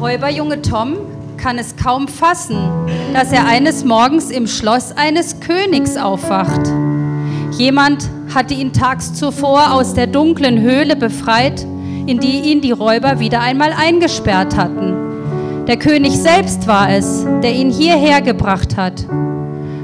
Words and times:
Räuberjunge 0.00 0.62
Tom 0.62 0.96
kann 1.36 1.58
es 1.58 1.74
kaum 1.76 2.06
fassen, 2.06 2.58
dass 3.14 3.32
er 3.32 3.46
eines 3.46 3.84
Morgens 3.84 4.30
im 4.30 4.46
Schloss 4.46 4.92
eines 4.92 5.40
Königs 5.40 5.96
aufwacht. 5.96 6.60
Jemand 7.56 8.08
hatte 8.32 8.54
ihn 8.54 8.72
tags 8.72 9.14
zuvor 9.14 9.72
aus 9.72 9.94
der 9.94 10.06
dunklen 10.06 10.60
Höhle 10.60 10.94
befreit, 10.94 11.66
in 12.06 12.20
die 12.20 12.50
ihn 12.50 12.60
die 12.60 12.70
Räuber 12.70 13.18
wieder 13.18 13.40
einmal 13.40 13.72
eingesperrt 13.72 14.56
hatten. 14.56 14.94
Der 15.66 15.76
König 15.76 16.16
selbst 16.16 16.68
war 16.68 16.90
es, 16.90 17.26
der 17.42 17.54
ihn 17.54 17.70
hierher 17.70 18.20
gebracht 18.22 18.76
hat. 18.76 19.04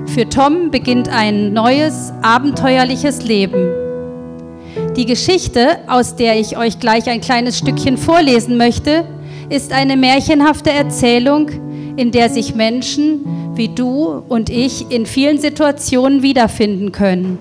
Für 0.06 0.28
Tom 0.28 0.70
beginnt 0.70 1.08
ein 1.08 1.52
neues, 1.52 2.12
abenteuerliches 2.22 3.24
Leben. 3.24 3.68
Die 4.96 5.06
Geschichte, 5.06 5.78
aus 5.88 6.14
der 6.14 6.38
ich 6.38 6.56
euch 6.56 6.78
gleich 6.78 7.08
ein 7.08 7.20
kleines 7.20 7.58
Stückchen 7.58 7.96
vorlesen 7.96 8.56
möchte, 8.56 9.04
ist 9.48 9.72
eine 9.72 9.96
märchenhafte 9.96 10.70
Erzählung, 10.70 11.50
in 11.96 12.10
der 12.10 12.30
sich 12.30 12.54
Menschen 12.54 13.56
wie 13.56 13.68
du 13.68 14.22
und 14.28 14.50
ich 14.50 14.90
in 14.90 15.06
vielen 15.06 15.38
Situationen 15.38 16.22
wiederfinden 16.22 16.92
können. 16.92 17.38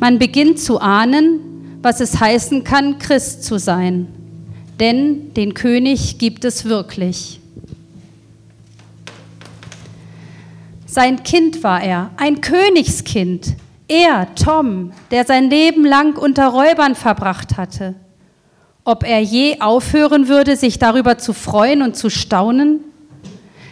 Man 0.00 0.18
beginnt 0.18 0.58
zu 0.58 0.80
ahnen, 0.80 1.78
was 1.80 2.00
es 2.00 2.20
heißen 2.20 2.64
kann, 2.64 2.98
Christ 2.98 3.44
zu 3.44 3.58
sein. 3.58 4.08
Denn 4.80 5.32
den 5.34 5.54
König 5.54 6.18
gibt 6.18 6.44
es 6.44 6.64
wirklich. 6.64 7.40
Sein 10.86 11.22
Kind 11.22 11.62
war 11.62 11.82
er, 11.82 12.10
ein 12.16 12.40
Königskind. 12.40 13.54
Er, 13.86 14.34
Tom, 14.34 14.92
der 15.10 15.24
sein 15.24 15.50
Leben 15.50 15.84
lang 15.84 16.16
unter 16.16 16.48
Räubern 16.48 16.94
verbracht 16.94 17.56
hatte 17.56 17.94
ob 18.84 19.04
er 19.04 19.20
je 19.20 19.60
aufhören 19.60 20.28
würde, 20.28 20.56
sich 20.56 20.78
darüber 20.78 21.18
zu 21.18 21.32
freuen 21.32 21.82
und 21.82 21.96
zu 21.96 22.10
staunen? 22.10 22.80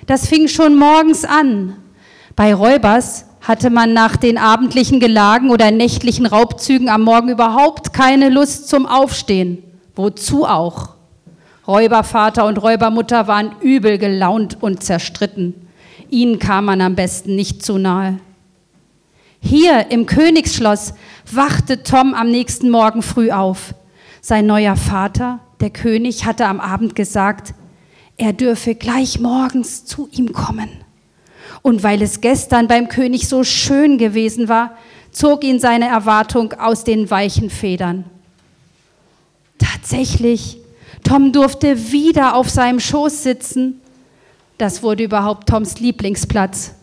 Das 0.06 0.26
fing 0.26 0.48
schon 0.48 0.76
morgens 0.76 1.24
an. 1.24 1.76
Bei 2.34 2.54
Räubers 2.54 3.26
hatte 3.42 3.70
man 3.70 3.92
nach 3.92 4.16
den 4.16 4.38
abendlichen 4.38 5.00
Gelagen 5.00 5.50
oder 5.50 5.70
nächtlichen 5.70 6.26
Raubzügen 6.26 6.88
am 6.88 7.02
Morgen 7.02 7.28
überhaupt 7.28 7.92
keine 7.92 8.28
Lust 8.28 8.68
zum 8.68 8.86
Aufstehen. 8.86 9.62
Wozu 9.94 10.46
auch? 10.46 10.90
Räubervater 11.66 12.46
und 12.46 12.58
Räubermutter 12.62 13.26
waren 13.26 13.52
übel 13.60 13.98
gelaunt 13.98 14.58
und 14.60 14.82
zerstritten. 14.82 15.54
Ihnen 16.08 16.38
kam 16.38 16.64
man 16.64 16.80
am 16.80 16.94
besten 16.94 17.36
nicht 17.36 17.64
zu 17.64 17.78
nahe. 17.78 18.18
Hier 19.40 19.90
im 19.90 20.06
Königsschloss 20.06 20.94
wachte 21.30 21.82
Tom 21.82 22.14
am 22.14 22.30
nächsten 22.30 22.70
Morgen 22.70 23.02
früh 23.02 23.30
auf. 23.30 23.74
Sein 24.24 24.46
neuer 24.46 24.76
Vater, 24.76 25.40
der 25.60 25.70
König, 25.70 26.24
hatte 26.24 26.46
am 26.46 26.60
Abend 26.60 26.94
gesagt, 26.94 27.54
er 28.16 28.32
dürfe 28.32 28.76
gleich 28.76 29.18
morgens 29.18 29.84
zu 29.84 30.08
ihm 30.12 30.32
kommen. 30.32 30.68
Und 31.60 31.82
weil 31.82 32.00
es 32.02 32.20
gestern 32.20 32.68
beim 32.68 32.88
König 32.88 33.28
so 33.28 33.42
schön 33.42 33.98
gewesen 33.98 34.48
war, 34.48 34.78
zog 35.10 35.42
ihn 35.42 35.58
seine 35.58 35.88
Erwartung 35.88 36.52
aus 36.52 36.84
den 36.84 37.10
weichen 37.10 37.50
Federn. 37.50 38.04
Tatsächlich, 39.58 40.58
Tom 41.02 41.32
durfte 41.32 41.90
wieder 41.90 42.36
auf 42.36 42.48
seinem 42.48 42.78
Schoß 42.78 43.24
sitzen. 43.24 43.80
Das 44.56 44.84
wurde 44.84 45.02
überhaupt 45.02 45.48
Toms 45.48 45.80
Lieblingsplatz. 45.80 46.74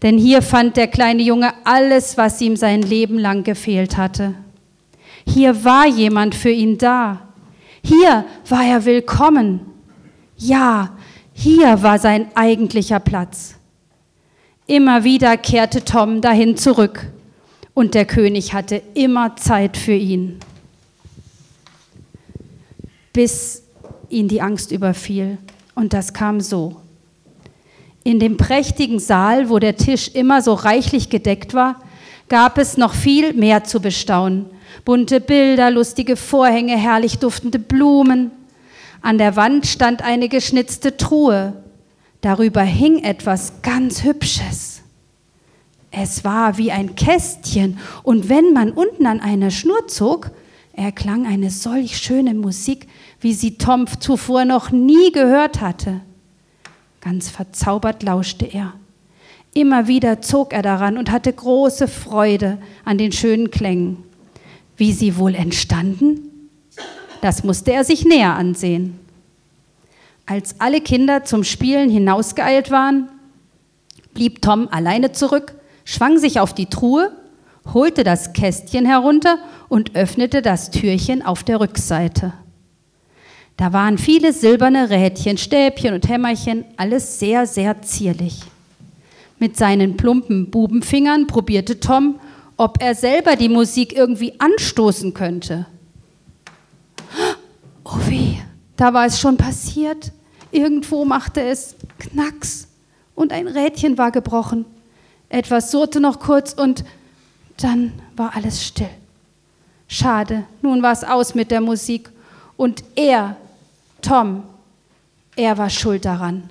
Denn 0.00 0.16
hier 0.16 0.40
fand 0.40 0.78
der 0.78 0.88
kleine 0.88 1.22
Junge 1.22 1.52
alles, 1.64 2.16
was 2.16 2.40
ihm 2.40 2.56
sein 2.56 2.80
Leben 2.80 3.18
lang 3.18 3.44
gefehlt 3.44 3.98
hatte. 3.98 4.34
Hier 5.26 5.64
war 5.64 5.86
jemand 5.86 6.34
für 6.34 6.50
ihn 6.50 6.78
da. 6.78 7.28
Hier 7.82 8.24
war 8.48 8.64
er 8.64 8.84
willkommen. 8.84 9.60
Ja, 10.36 10.96
hier 11.32 11.82
war 11.82 11.98
sein 11.98 12.28
eigentlicher 12.34 13.00
Platz. 13.00 13.56
Immer 14.66 15.04
wieder 15.04 15.36
kehrte 15.36 15.84
Tom 15.84 16.20
dahin 16.20 16.56
zurück 16.56 17.06
und 17.74 17.94
der 17.94 18.04
König 18.04 18.52
hatte 18.52 18.82
immer 18.94 19.36
Zeit 19.36 19.76
für 19.76 19.94
ihn. 19.94 20.38
Bis 23.12 23.62
ihn 24.08 24.28
die 24.28 24.42
Angst 24.42 24.70
überfiel. 24.70 25.38
Und 25.74 25.92
das 25.92 26.12
kam 26.12 26.40
so. 26.40 26.76
In 28.04 28.18
dem 28.18 28.36
prächtigen 28.36 28.98
Saal, 28.98 29.48
wo 29.48 29.58
der 29.58 29.76
Tisch 29.76 30.08
immer 30.08 30.42
so 30.42 30.54
reichlich 30.54 31.10
gedeckt 31.10 31.54
war, 31.54 31.80
gab 32.28 32.58
es 32.58 32.76
noch 32.76 32.94
viel 32.94 33.32
mehr 33.34 33.64
zu 33.64 33.80
bestaunen 33.80 34.46
bunte 34.84 35.20
Bilder, 35.20 35.70
lustige 35.70 36.16
Vorhänge, 36.16 36.76
herrlich 36.76 37.18
duftende 37.18 37.58
Blumen. 37.58 38.30
An 39.02 39.18
der 39.18 39.36
Wand 39.36 39.66
stand 39.66 40.02
eine 40.02 40.28
geschnitzte 40.28 40.96
Truhe. 40.96 41.62
Darüber 42.20 42.62
hing 42.62 43.02
etwas 43.02 43.62
ganz 43.62 44.04
Hübsches. 44.04 44.82
Es 45.90 46.24
war 46.24 46.58
wie 46.58 46.70
ein 46.70 46.94
Kästchen, 46.94 47.78
und 48.02 48.28
wenn 48.28 48.52
man 48.52 48.70
unten 48.70 49.06
an 49.06 49.20
einer 49.20 49.50
Schnur 49.50 49.88
zog, 49.88 50.30
erklang 50.72 51.26
eine 51.26 51.50
solch 51.50 51.96
schöne 51.98 52.34
Musik, 52.34 52.86
wie 53.20 53.34
sie 53.34 53.58
Tom 53.58 53.86
zuvor 53.98 54.44
noch 54.44 54.70
nie 54.70 55.10
gehört 55.12 55.60
hatte. 55.60 56.00
Ganz 57.00 57.28
verzaubert 57.28 58.02
lauschte 58.02 58.44
er. 58.46 58.74
Immer 59.52 59.88
wieder 59.88 60.22
zog 60.22 60.52
er 60.52 60.62
daran 60.62 60.96
und 60.96 61.10
hatte 61.10 61.32
große 61.32 61.88
Freude 61.88 62.58
an 62.84 62.98
den 62.98 63.10
schönen 63.10 63.50
Klängen. 63.50 64.04
Wie 64.80 64.94
sie 64.94 65.18
wohl 65.18 65.34
entstanden? 65.34 66.48
Das 67.20 67.44
musste 67.44 67.70
er 67.70 67.84
sich 67.84 68.06
näher 68.06 68.34
ansehen. 68.34 68.98
Als 70.24 70.58
alle 70.58 70.80
Kinder 70.80 71.22
zum 71.22 71.44
Spielen 71.44 71.90
hinausgeeilt 71.90 72.70
waren, 72.70 73.10
blieb 74.14 74.40
Tom 74.40 74.68
alleine 74.70 75.12
zurück, 75.12 75.54
schwang 75.84 76.16
sich 76.16 76.40
auf 76.40 76.54
die 76.54 76.64
Truhe, 76.64 77.12
holte 77.74 78.04
das 78.04 78.32
Kästchen 78.32 78.86
herunter 78.86 79.36
und 79.68 79.96
öffnete 79.96 80.40
das 80.40 80.70
Türchen 80.70 81.20
auf 81.26 81.44
der 81.44 81.60
Rückseite. 81.60 82.32
Da 83.58 83.74
waren 83.74 83.98
viele 83.98 84.32
silberne 84.32 84.88
Rädchen, 84.88 85.36
Stäbchen 85.36 85.92
und 85.92 86.08
Hämmerchen, 86.08 86.64
alles 86.78 87.18
sehr, 87.18 87.46
sehr 87.46 87.82
zierlich. 87.82 88.40
Mit 89.38 89.58
seinen 89.58 89.98
plumpen 89.98 90.50
Bubenfingern 90.50 91.26
probierte 91.26 91.80
Tom, 91.80 92.18
ob 92.60 92.82
er 92.82 92.94
selber 92.94 93.36
die 93.36 93.48
Musik 93.48 93.96
irgendwie 93.96 94.38
anstoßen 94.38 95.14
könnte. 95.14 95.64
Oh 97.82 97.96
weh, 98.06 98.36
da 98.76 98.92
war 98.92 99.06
es 99.06 99.18
schon 99.18 99.38
passiert. 99.38 100.12
Irgendwo 100.50 101.06
machte 101.06 101.40
es 101.40 101.74
Knacks 101.98 102.68
und 103.14 103.32
ein 103.32 103.48
Rädchen 103.48 103.96
war 103.96 104.10
gebrochen. 104.10 104.66
Etwas 105.30 105.70
surrte 105.70 106.00
noch 106.00 106.20
kurz 106.20 106.52
und 106.52 106.84
dann 107.56 107.94
war 108.14 108.36
alles 108.36 108.62
still. 108.62 108.90
Schade, 109.88 110.44
nun 110.60 110.82
war 110.82 110.92
es 110.92 111.02
aus 111.02 111.34
mit 111.34 111.50
der 111.50 111.62
Musik. 111.62 112.10
Und 112.58 112.84
er, 112.94 113.36
Tom, 114.02 114.42
er 115.34 115.56
war 115.56 115.70
schuld 115.70 116.04
daran. 116.04 116.50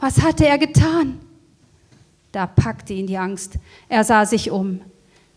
Was 0.00 0.22
hatte 0.22 0.44
er 0.44 0.58
getan? 0.58 1.20
Da 2.32 2.48
packte 2.48 2.94
ihn 2.94 3.06
die 3.06 3.16
Angst. 3.16 3.58
Er 3.88 4.02
sah 4.02 4.26
sich 4.26 4.50
um. 4.50 4.80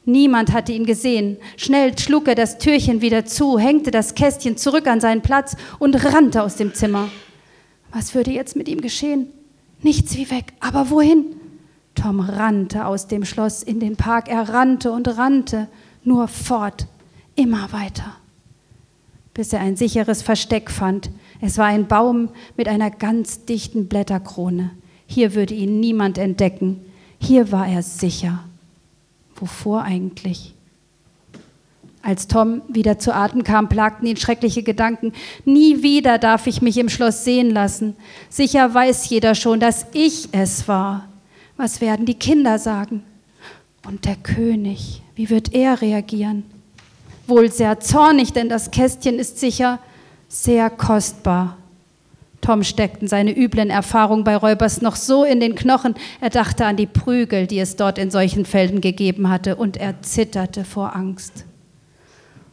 Niemand 0.05 0.51
hatte 0.51 0.73
ihn 0.73 0.85
gesehen. 0.85 1.37
Schnell 1.55 1.97
schlug 1.97 2.27
er 2.27 2.35
das 2.35 2.57
Türchen 2.57 3.01
wieder 3.01 3.25
zu, 3.25 3.57
hängte 3.57 3.91
das 3.91 4.15
Kästchen 4.15 4.57
zurück 4.57 4.87
an 4.87 4.99
seinen 4.99 5.21
Platz 5.21 5.55
und 5.79 5.95
rannte 6.03 6.43
aus 6.43 6.55
dem 6.57 6.73
Zimmer. 6.73 7.09
Was 7.91 8.13
würde 8.13 8.31
jetzt 8.31 8.55
mit 8.55 8.67
ihm 8.67 8.81
geschehen? 8.81 9.27
Nichts 9.81 10.15
wie 10.17 10.29
weg. 10.29 10.53
Aber 10.59 10.89
wohin? 10.89 11.25
Tom 11.95 12.19
rannte 12.19 12.85
aus 12.85 13.07
dem 13.07 13.23
Schloss 13.23 13.63
in 13.63 13.79
den 13.79 13.95
Park. 13.95 14.27
Er 14.27 14.49
rannte 14.49 14.91
und 14.91 15.07
rannte, 15.07 15.67
nur 16.03 16.27
fort, 16.27 16.87
immer 17.35 17.71
weiter, 17.71 18.17
bis 19.33 19.53
er 19.53 19.61
ein 19.61 19.77
sicheres 19.77 20.21
Versteck 20.21 20.69
fand. 20.69 21.11
Es 21.39 21.57
war 21.57 21.65
ein 21.65 21.87
Baum 21.87 22.29
mit 22.57 22.67
einer 22.67 22.89
ganz 22.89 23.45
dichten 23.45 23.87
Blätterkrone. 23.87 24.71
Hier 25.05 25.35
würde 25.35 25.53
ihn 25.53 25.79
niemand 25.79 26.17
entdecken. 26.17 26.81
Hier 27.19 27.51
war 27.51 27.67
er 27.67 27.83
sicher. 27.83 28.43
Wovor 29.43 29.81
eigentlich? 29.81 30.53
Als 32.01 32.29
Tom 32.29 32.61
wieder 32.69 32.97
zu 32.97 33.13
Atem 33.13 33.43
kam, 33.43 33.67
plagten 33.67 34.07
ihn 34.07 34.15
schreckliche 34.15 34.63
Gedanken. 34.63 35.11
Nie 35.43 35.83
wieder 35.83 36.17
darf 36.17 36.47
ich 36.47 36.61
mich 36.61 36.77
im 36.77 36.87
Schloss 36.87 37.25
sehen 37.25 37.51
lassen. 37.51 37.97
Sicher 38.29 38.73
weiß 38.73 39.09
jeder 39.09 39.35
schon, 39.35 39.59
dass 39.59 39.85
ich 39.91 40.29
es 40.31 40.69
war. 40.69 41.09
Was 41.57 41.81
werden 41.81 42.05
die 42.05 42.13
Kinder 42.13 42.57
sagen? 42.57 43.03
Und 43.85 44.05
der 44.05 44.15
König, 44.15 45.01
wie 45.15 45.29
wird 45.29 45.53
er 45.53 45.81
reagieren? 45.81 46.45
Wohl 47.27 47.51
sehr 47.51 47.81
zornig, 47.81 48.31
denn 48.31 48.47
das 48.47 48.71
Kästchen 48.71 49.19
ist 49.19 49.39
sicher 49.41 49.79
sehr 50.29 50.69
kostbar. 50.69 51.57
Tom 52.43 52.63
steckten 52.63 53.07
seine 53.07 53.35
üblen 53.35 53.69
Erfahrungen 53.69 54.23
bei 54.23 54.35
Räubers 54.35 54.81
noch 54.81 54.95
so 54.95 55.23
in 55.23 55.39
den 55.39 55.55
Knochen, 55.55 55.95
er 56.21 56.29
dachte 56.29 56.65
an 56.65 56.75
die 56.75 56.85
Prügel, 56.85 57.47
die 57.47 57.59
es 57.59 57.75
dort 57.75 57.97
in 57.97 58.11
solchen 58.11 58.45
Felden 58.45 58.81
gegeben 58.81 59.29
hatte, 59.29 59.55
und 59.55 59.77
er 59.77 60.01
zitterte 60.01 60.65
vor 60.65 60.95
Angst 60.95 61.45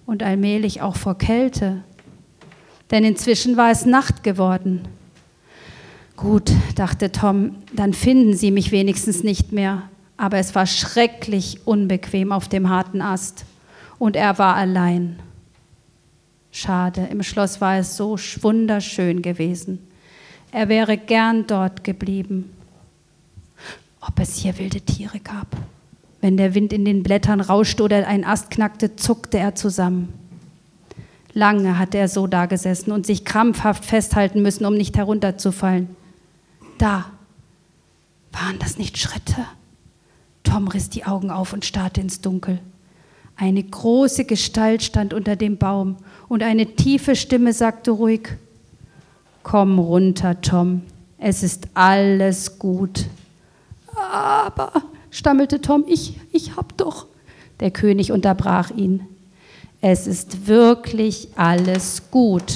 und 0.06 0.22
allmählich 0.22 0.81
auch 0.81 0.96
vor 0.96 1.19
Kälte, 1.19 1.82
denn 2.90 3.04
inzwischen 3.04 3.56
war 3.56 3.70
es 3.70 3.84
Nacht 3.84 4.22
geworden. 4.22 4.82
Gut, 6.16 6.52
dachte 6.75 7.12
Tom, 7.12 7.56
dann 7.72 7.94
finden 7.94 8.37
sie 8.37 8.50
mich 8.50 8.72
wenigstens 8.72 9.22
nicht 9.22 9.52
mehr. 9.52 9.84
Aber 10.19 10.37
es 10.37 10.54
war 10.54 10.66
schrecklich 10.66 11.66
unbequem 11.66 12.31
auf 12.31 12.46
dem 12.46 12.69
harten 12.69 13.00
Ast. 13.00 13.46
Und 13.98 14.16
er 14.16 14.38
war 14.38 14.54
allein. 14.54 15.19
Schade, 16.52 17.08
im 17.11 17.23
Schloss 17.23 17.61
war 17.61 17.79
es 17.79 17.97
so 17.97 18.19
wunderschön 18.41 19.23
gewesen. 19.23 19.79
Er 20.52 20.69
wäre 20.69 20.97
gern 20.99 21.47
dort 21.47 21.85
geblieben. 21.85 22.50
Ob 24.00 24.19
es 24.19 24.37
hier 24.37 24.58
wilde 24.58 24.81
Tiere 24.81 25.20
gab. 25.20 25.47
Wenn 26.20 26.37
der 26.37 26.55
Wind 26.55 26.73
in 26.73 26.85
den 26.85 27.02
Blättern 27.02 27.41
rauschte 27.41 27.82
oder 27.82 28.06
ein 28.06 28.25
Ast 28.25 28.50
knackte, 28.50 28.97
zuckte 28.97 29.38
er 29.38 29.55
zusammen. 29.55 30.12
Lange 31.32 31.79
hatte 31.79 31.99
er 31.99 32.08
so 32.08 32.26
dagesessen 32.26 32.93
und 32.93 33.06
sich 33.06 33.25
krampfhaft 33.25 33.85
festhalten 33.85 34.43
müssen, 34.43 34.67
um 34.67 34.75
nicht 34.75 34.97
herunterzufallen. 34.97 35.88
Da 36.79 37.06
waren 38.32 38.58
das 38.58 38.79
nicht 38.79 38.99
Schritte. 38.99 39.47
Tom 40.43 40.69
riss 40.69 40.91
die 40.91 41.05
Augen 41.05 41.31
auf 41.31 41.52
und 41.52 41.64
starrte 41.64 42.00
ins 42.00 42.20
Dunkel. 42.20 42.58
Eine 43.40 43.62
große 43.62 44.26
Gestalt 44.26 44.82
stand 44.82 45.14
unter 45.14 45.34
dem 45.34 45.56
Baum 45.56 45.96
und 46.28 46.42
eine 46.42 46.76
tiefe 46.76 47.16
Stimme 47.16 47.54
sagte 47.54 47.90
ruhig, 47.90 48.28
Komm 49.42 49.78
runter, 49.78 50.42
Tom, 50.42 50.82
es 51.16 51.42
ist 51.42 51.69
alles 51.72 52.58
gut. 52.58 53.06
Aber, 53.96 54.70
stammelte 55.10 55.62
Tom, 55.62 55.84
ich, 55.88 56.20
ich 56.32 56.56
hab 56.56 56.76
doch. 56.76 57.06
Der 57.60 57.70
König 57.70 58.12
unterbrach 58.12 58.72
ihn. 58.72 59.06
Es 59.81 60.06
ist 60.06 60.46
wirklich 60.46 61.28
alles 61.37 62.10
gut. 62.10 62.52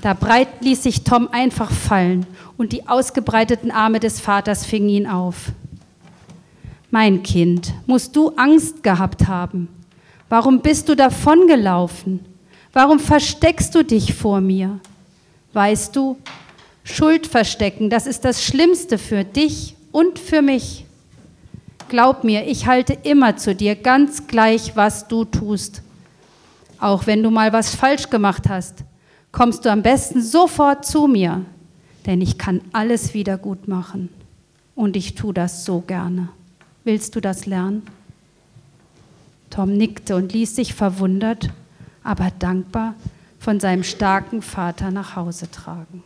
Da 0.00 0.14
breit 0.14 0.48
ließ 0.62 0.82
sich 0.82 1.04
Tom 1.04 1.28
einfach 1.30 1.70
fallen 1.70 2.26
und 2.56 2.72
die 2.72 2.88
ausgebreiteten 2.88 3.70
Arme 3.70 4.00
des 4.00 4.18
Vaters 4.18 4.66
fingen 4.66 4.88
ihn 4.88 5.06
auf. 5.06 5.52
Mein 6.94 7.22
Kind, 7.22 7.72
musst 7.86 8.14
du 8.16 8.34
Angst 8.36 8.82
gehabt 8.82 9.26
haben? 9.26 9.68
Warum 10.28 10.60
bist 10.60 10.90
du 10.90 10.94
davongelaufen? 10.94 12.20
Warum 12.74 12.98
versteckst 12.98 13.74
du 13.74 13.82
dich 13.82 14.12
vor 14.12 14.42
mir? 14.42 14.78
Weißt 15.54 15.96
du, 15.96 16.18
Schuld 16.84 17.26
verstecken, 17.26 17.88
das 17.88 18.06
ist 18.06 18.26
das 18.26 18.44
Schlimmste 18.44 18.98
für 18.98 19.24
dich 19.24 19.74
und 19.90 20.18
für 20.18 20.42
mich. 20.42 20.84
Glaub 21.88 22.24
mir, 22.24 22.46
ich 22.46 22.66
halte 22.66 22.92
immer 23.04 23.38
zu 23.38 23.54
dir, 23.54 23.74
ganz 23.74 24.26
gleich, 24.26 24.76
was 24.76 25.08
du 25.08 25.24
tust. 25.24 25.80
Auch 26.78 27.06
wenn 27.06 27.22
du 27.22 27.30
mal 27.30 27.54
was 27.54 27.74
falsch 27.74 28.10
gemacht 28.10 28.50
hast, 28.50 28.84
kommst 29.30 29.64
du 29.64 29.70
am 29.70 29.82
besten 29.82 30.20
sofort 30.20 30.84
zu 30.84 31.06
mir, 31.06 31.46
denn 32.04 32.20
ich 32.20 32.36
kann 32.36 32.60
alles 32.74 33.14
wieder 33.14 33.38
gut 33.38 33.66
machen. 33.66 34.10
Und 34.74 34.94
ich 34.94 35.14
tue 35.14 35.32
das 35.32 35.64
so 35.64 35.80
gerne. 35.80 36.28
Willst 36.84 37.14
du 37.16 37.20
das 37.20 37.46
lernen? 37.46 37.82
Tom 39.50 39.76
nickte 39.76 40.16
und 40.16 40.32
ließ 40.32 40.56
sich 40.56 40.74
verwundert, 40.74 41.50
aber 42.02 42.30
dankbar 42.38 42.94
von 43.38 43.60
seinem 43.60 43.82
starken 43.82 44.42
Vater 44.42 44.90
nach 44.90 45.16
Hause 45.16 45.50
tragen. 45.50 46.02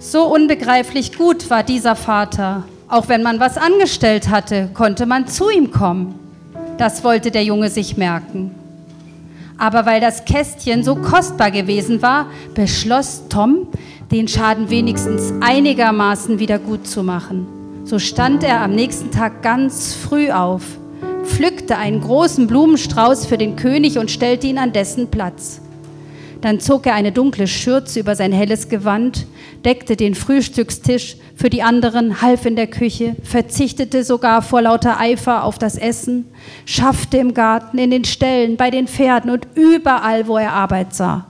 So 0.00 0.32
unbegreiflich 0.32 1.16
gut 1.16 1.50
war 1.50 1.62
dieser 1.62 1.96
Vater 1.96 2.64
auch 2.88 3.10
wenn 3.10 3.22
man 3.22 3.38
was 3.38 3.58
angestellt 3.58 4.30
hatte, 4.30 4.70
konnte 4.72 5.04
man 5.04 5.28
zu 5.28 5.50
ihm 5.50 5.70
kommen. 5.70 6.14
Das 6.78 7.04
wollte 7.04 7.30
der 7.30 7.44
Junge 7.44 7.68
sich 7.68 7.98
merken. 7.98 8.54
Aber 9.58 9.84
weil 9.84 10.00
das 10.00 10.24
Kästchen 10.24 10.84
so 10.84 10.94
kostbar 10.94 11.50
gewesen 11.50 12.00
war, 12.00 12.26
beschloss 12.54 13.24
Tom, 13.28 13.66
den 14.10 14.26
Schaden 14.26 14.70
wenigstens 14.70 15.34
einigermaßen 15.40 16.38
wieder 16.38 16.58
gut 16.58 16.86
zu 16.86 17.02
machen. 17.02 17.46
So 17.88 17.98
stand 17.98 18.42
er 18.42 18.60
am 18.60 18.74
nächsten 18.74 19.10
Tag 19.10 19.42
ganz 19.42 19.94
früh 19.94 20.30
auf, 20.30 20.62
pflückte 21.24 21.78
einen 21.78 22.02
großen 22.02 22.46
Blumenstrauß 22.46 23.24
für 23.24 23.38
den 23.38 23.56
König 23.56 23.96
und 23.96 24.10
stellte 24.10 24.46
ihn 24.46 24.58
an 24.58 24.74
dessen 24.74 25.10
Platz. 25.10 25.62
Dann 26.42 26.60
zog 26.60 26.84
er 26.84 26.92
eine 26.92 27.12
dunkle 27.12 27.46
Schürze 27.46 28.00
über 28.00 28.14
sein 28.14 28.30
helles 28.30 28.68
Gewand, 28.68 29.26
deckte 29.64 29.96
den 29.96 30.14
Frühstückstisch 30.14 31.16
für 31.34 31.48
die 31.48 31.62
anderen, 31.62 32.20
half 32.20 32.44
in 32.44 32.56
der 32.56 32.66
Küche, 32.66 33.16
verzichtete 33.22 34.04
sogar 34.04 34.42
vor 34.42 34.60
lauter 34.60 35.00
Eifer 35.00 35.42
auf 35.42 35.58
das 35.58 35.78
Essen, 35.78 36.26
schaffte 36.66 37.16
im 37.16 37.32
Garten, 37.32 37.78
in 37.78 37.90
den 37.90 38.04
Ställen, 38.04 38.58
bei 38.58 38.70
den 38.70 38.86
Pferden 38.86 39.30
und 39.30 39.48
überall, 39.54 40.28
wo 40.28 40.36
er 40.36 40.52
Arbeit 40.52 40.94
sah. 40.94 41.24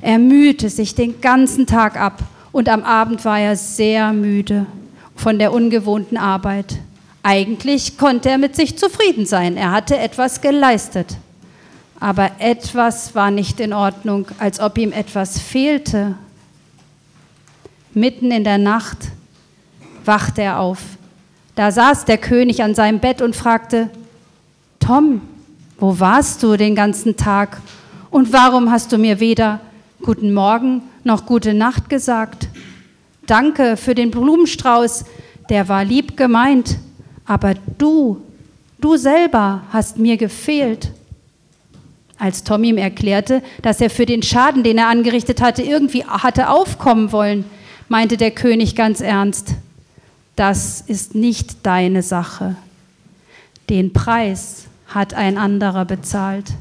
Er 0.00 0.20
mühte 0.20 0.68
sich 0.68 0.94
den 0.94 1.20
ganzen 1.20 1.66
Tag 1.66 2.00
ab 2.00 2.22
und 2.52 2.68
am 2.68 2.84
Abend 2.84 3.24
war 3.24 3.40
er 3.40 3.56
sehr 3.56 4.12
müde 4.12 4.66
von 5.16 5.38
der 5.38 5.52
ungewohnten 5.52 6.16
Arbeit. 6.16 6.76
Eigentlich 7.22 7.96
konnte 7.98 8.30
er 8.30 8.38
mit 8.38 8.56
sich 8.56 8.76
zufrieden 8.78 9.26
sein, 9.26 9.56
er 9.56 9.70
hatte 9.70 9.98
etwas 9.98 10.40
geleistet 10.40 11.16
aber 12.04 12.32
etwas 12.38 13.14
war 13.14 13.30
nicht 13.30 13.60
in 13.60 13.72
Ordnung, 13.72 14.26
als 14.38 14.60
ob 14.60 14.76
ihm 14.76 14.92
etwas 14.92 15.38
fehlte. 15.38 16.16
Mitten 17.94 18.30
in 18.30 18.44
der 18.44 18.58
Nacht 18.58 18.98
wachte 20.04 20.42
er 20.42 20.60
auf. 20.60 20.80
Da 21.54 21.72
saß 21.72 22.04
der 22.04 22.18
König 22.18 22.62
an 22.62 22.74
seinem 22.74 22.98
Bett 22.98 23.22
und 23.22 23.34
fragte, 23.34 23.88
Tom, 24.80 25.22
wo 25.78 25.98
warst 25.98 26.42
du 26.42 26.58
den 26.58 26.74
ganzen 26.74 27.16
Tag 27.16 27.62
und 28.10 28.34
warum 28.34 28.70
hast 28.70 28.92
du 28.92 28.98
mir 28.98 29.18
weder 29.18 29.60
guten 30.02 30.34
Morgen 30.34 30.82
noch 31.04 31.24
gute 31.24 31.54
Nacht 31.54 31.88
gesagt? 31.88 32.48
Danke 33.26 33.76
für 33.76 33.94
den 33.94 34.10
Blumenstrauß, 34.10 35.04
der 35.48 35.68
war 35.68 35.84
lieb 35.84 36.16
gemeint, 36.16 36.78
aber 37.26 37.54
du, 37.78 38.20
du 38.80 38.96
selber 38.96 39.62
hast 39.70 39.98
mir 39.98 40.16
gefehlt. 40.16 40.90
Als 42.18 42.44
Tom 42.44 42.64
ihm 42.64 42.78
erklärte, 42.78 43.42
dass 43.62 43.80
er 43.80 43.90
für 43.90 44.06
den 44.06 44.22
Schaden, 44.22 44.62
den 44.62 44.78
er 44.78 44.88
angerichtet 44.88 45.40
hatte, 45.42 45.62
irgendwie 45.62 46.04
hatte 46.04 46.48
aufkommen 46.48 47.12
wollen, 47.12 47.44
meinte 47.88 48.16
der 48.16 48.30
König 48.30 48.76
ganz 48.76 49.00
ernst, 49.00 49.54
das 50.36 50.80
ist 50.80 51.14
nicht 51.14 51.64
deine 51.64 52.02
Sache. 52.02 52.56
Den 53.70 53.92
Preis 53.92 54.64
hat 54.86 55.14
ein 55.14 55.38
anderer 55.38 55.84
bezahlt. 55.84 56.52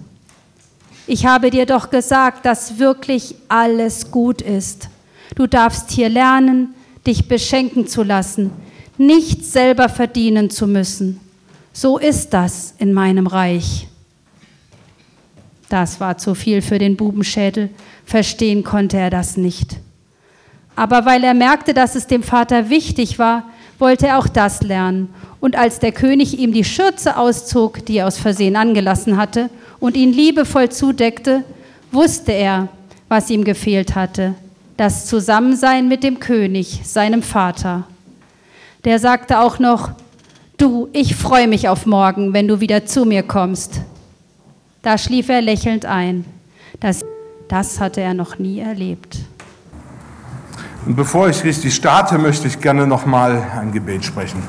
Ich 1.05 1.25
habe 1.25 1.49
dir 1.49 1.65
doch 1.65 1.89
gesagt, 1.89 2.45
dass 2.45 2.79
wirklich 2.79 3.35
alles 3.49 4.11
gut 4.11 4.41
ist. 4.41 4.89
Du 5.35 5.47
darfst 5.47 5.91
hier 5.91 6.09
lernen, 6.09 6.73
dich 7.05 7.27
beschenken 7.27 7.87
zu 7.87 8.03
lassen, 8.03 8.51
nichts 8.97 9.51
selber 9.51 9.89
verdienen 9.89 10.49
zu 10.49 10.67
müssen. 10.67 11.19
So 11.73 11.97
ist 11.97 12.33
das 12.33 12.75
in 12.77 12.93
meinem 12.93 13.27
Reich. 13.27 13.87
Das 15.69 15.99
war 15.99 16.17
zu 16.17 16.35
viel 16.35 16.61
für 16.61 16.77
den 16.77 16.95
Bubenschädel. 16.95 17.69
Verstehen 18.05 18.63
konnte 18.63 18.97
er 18.97 19.09
das 19.09 19.37
nicht. 19.37 19.77
Aber 20.75 21.05
weil 21.05 21.23
er 21.23 21.33
merkte, 21.33 21.73
dass 21.73 21.95
es 21.95 22.05
dem 22.05 22.21
Vater 22.21 22.69
wichtig 22.69 23.17
war, 23.17 23.45
wollte 23.79 24.07
er 24.07 24.19
auch 24.19 24.27
das 24.27 24.61
lernen. 24.61 25.09
Und 25.39 25.55
als 25.55 25.79
der 25.79 25.91
König 25.91 26.37
ihm 26.37 26.53
die 26.53 26.63
Schürze 26.63 27.17
auszog, 27.17 27.85
die 27.85 27.97
er 27.97 28.07
aus 28.07 28.17
Versehen 28.17 28.55
angelassen 28.55 29.17
hatte, 29.17 29.49
und 29.79 29.97
ihn 29.97 30.13
liebevoll 30.13 30.69
zudeckte, 30.69 31.43
wusste 31.91 32.31
er, 32.31 32.69
was 33.09 33.29
ihm 33.29 33.43
gefehlt 33.43 33.95
hatte, 33.95 34.35
das 34.77 35.05
Zusammensein 35.05 35.87
mit 35.87 36.03
dem 36.03 36.19
König, 36.19 36.81
seinem 36.83 37.21
Vater. 37.21 37.83
Der 38.85 38.99
sagte 38.99 39.39
auch 39.39 39.59
noch, 39.59 39.91
du, 40.57 40.89
ich 40.93 41.15
freue 41.15 41.47
mich 41.47 41.69
auf 41.69 41.85
morgen, 41.85 42.33
wenn 42.33 42.47
du 42.47 42.59
wieder 42.59 42.85
zu 42.85 43.05
mir 43.05 43.23
kommst. 43.23 43.81
Da 44.81 44.97
schlief 44.97 45.29
er 45.29 45.41
lächelnd 45.41 45.85
ein. 45.85 46.25
Das, 46.79 47.05
das 47.47 47.79
hatte 47.79 48.01
er 48.01 48.13
noch 48.13 48.39
nie 48.39 48.59
erlebt. 48.59 49.19
Und 50.85 50.95
bevor 50.95 51.29
ich 51.29 51.43
richtig 51.43 51.73
starte, 51.75 52.17
möchte 52.17 52.47
ich 52.47 52.59
gerne 52.59 52.85
noch 52.85 53.05
mal 53.05 53.41
ein 53.57 53.71
Gebet 53.71 54.03
sprechen. 54.03 54.43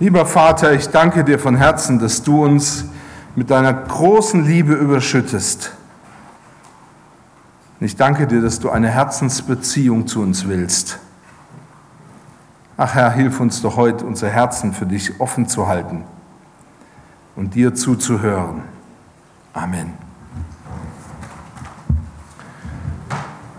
Lieber 0.00 0.26
Vater, 0.26 0.72
ich 0.72 0.88
danke 0.88 1.22
dir 1.22 1.38
von 1.38 1.54
Herzen, 1.54 2.00
dass 2.00 2.24
du 2.24 2.42
uns 2.42 2.86
mit 3.36 3.50
deiner 3.50 3.72
großen 3.72 4.44
Liebe 4.44 4.72
überschüttest. 4.72 5.70
Und 7.82 7.86
ich 7.86 7.96
danke 7.96 8.28
dir, 8.28 8.40
dass 8.40 8.60
du 8.60 8.70
eine 8.70 8.90
Herzensbeziehung 8.90 10.06
zu 10.06 10.22
uns 10.22 10.46
willst. 10.46 11.00
Ach 12.76 12.94
Herr, 12.94 13.10
hilf 13.10 13.40
uns 13.40 13.60
doch 13.60 13.74
heute, 13.74 14.04
unser 14.04 14.28
Herzen 14.28 14.72
für 14.72 14.86
dich 14.86 15.20
offen 15.20 15.48
zu 15.48 15.66
halten 15.66 16.04
und 17.34 17.56
dir 17.56 17.74
zuzuhören. 17.74 18.62
Amen. 19.52 19.94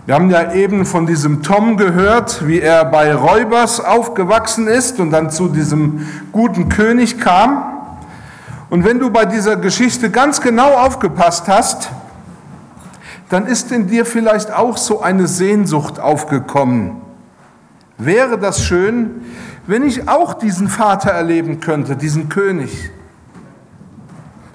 Wir 0.06 0.14
haben 0.14 0.30
ja 0.30 0.54
eben 0.54 0.86
von 0.86 1.04
diesem 1.04 1.42
Tom 1.42 1.76
gehört, 1.76 2.48
wie 2.48 2.60
er 2.60 2.86
bei 2.86 3.14
Räubers 3.14 3.78
aufgewachsen 3.78 4.68
ist 4.68 5.00
und 5.00 5.10
dann 5.10 5.30
zu 5.30 5.48
diesem 5.48 6.06
guten 6.32 6.70
König 6.70 7.18
kam. 7.18 7.62
Und 8.70 8.86
wenn 8.86 9.00
du 9.00 9.10
bei 9.10 9.26
dieser 9.26 9.56
Geschichte 9.56 10.08
ganz 10.08 10.40
genau 10.40 10.72
aufgepasst 10.78 11.46
hast, 11.46 11.90
dann 13.28 13.46
ist 13.46 13.72
in 13.72 13.86
dir 13.86 14.04
vielleicht 14.04 14.52
auch 14.52 14.76
so 14.76 15.00
eine 15.00 15.26
Sehnsucht 15.26 15.98
aufgekommen. 15.98 17.00
Wäre 17.96 18.38
das 18.38 18.64
schön, 18.64 19.24
wenn 19.66 19.82
ich 19.82 20.08
auch 20.08 20.34
diesen 20.34 20.68
Vater 20.68 21.10
erleben 21.10 21.60
könnte, 21.60 21.96
diesen 21.96 22.28
König. 22.28 22.90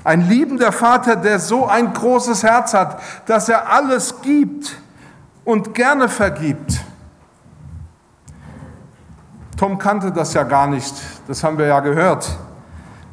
Ein 0.03 0.27
liebender 0.27 0.71
Vater, 0.71 1.15
der 1.15 1.39
so 1.39 1.67
ein 1.67 1.93
großes 1.93 2.43
Herz 2.43 2.73
hat, 2.73 3.01
dass 3.25 3.49
er 3.49 3.71
alles 3.71 4.21
gibt 4.21 4.77
und 5.43 5.73
gerne 5.73 6.09
vergibt. 6.09 6.81
Tom 9.57 9.77
kannte 9.77 10.11
das 10.11 10.33
ja 10.33 10.43
gar 10.43 10.67
nicht, 10.67 10.93
das 11.27 11.43
haben 11.43 11.57
wir 11.57 11.65
ja 11.65 11.79
gehört. 11.81 12.37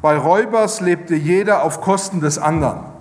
Bei 0.01 0.17
Räubers 0.17 0.79
lebte 0.79 1.15
jeder 1.15 1.63
auf 1.63 1.81
Kosten 1.81 2.21
des 2.21 2.37
anderen. 2.37 2.96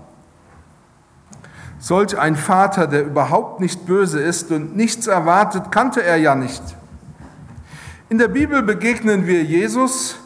Solch 1.87 2.19
ein 2.19 2.35
Vater, 2.35 2.88
der 2.88 3.05
überhaupt 3.05 3.61
nicht 3.61 3.87
böse 3.87 4.21
ist 4.21 4.50
und 4.50 4.75
nichts 4.75 5.07
erwartet, 5.07 5.71
kannte 5.71 6.02
er 6.02 6.16
ja 6.16 6.35
nicht. 6.35 6.61
In 8.09 8.19
der 8.19 8.26
Bibel 8.26 8.61
begegnen 8.61 9.28
wir 9.28 9.45
Jesus, 9.45 10.16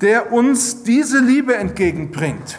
der 0.00 0.32
uns 0.32 0.82
diese 0.82 1.20
Liebe 1.20 1.54
entgegenbringt, 1.54 2.58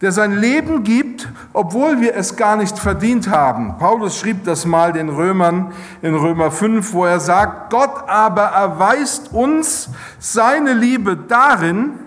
der 0.00 0.10
sein 0.10 0.32
Leben 0.32 0.82
gibt, 0.82 1.28
obwohl 1.52 2.00
wir 2.00 2.16
es 2.16 2.34
gar 2.34 2.56
nicht 2.56 2.76
verdient 2.76 3.30
haben. 3.30 3.78
Paulus 3.78 4.18
schrieb 4.18 4.42
das 4.42 4.66
mal 4.66 4.92
den 4.92 5.10
Römern 5.10 5.72
in 6.02 6.16
Römer 6.16 6.50
5, 6.50 6.92
wo 6.92 7.04
er 7.04 7.20
sagt, 7.20 7.70
Gott 7.70 8.08
aber 8.08 8.46
erweist 8.46 9.32
uns 9.32 9.90
seine 10.18 10.72
Liebe 10.72 11.16
darin, 11.16 12.00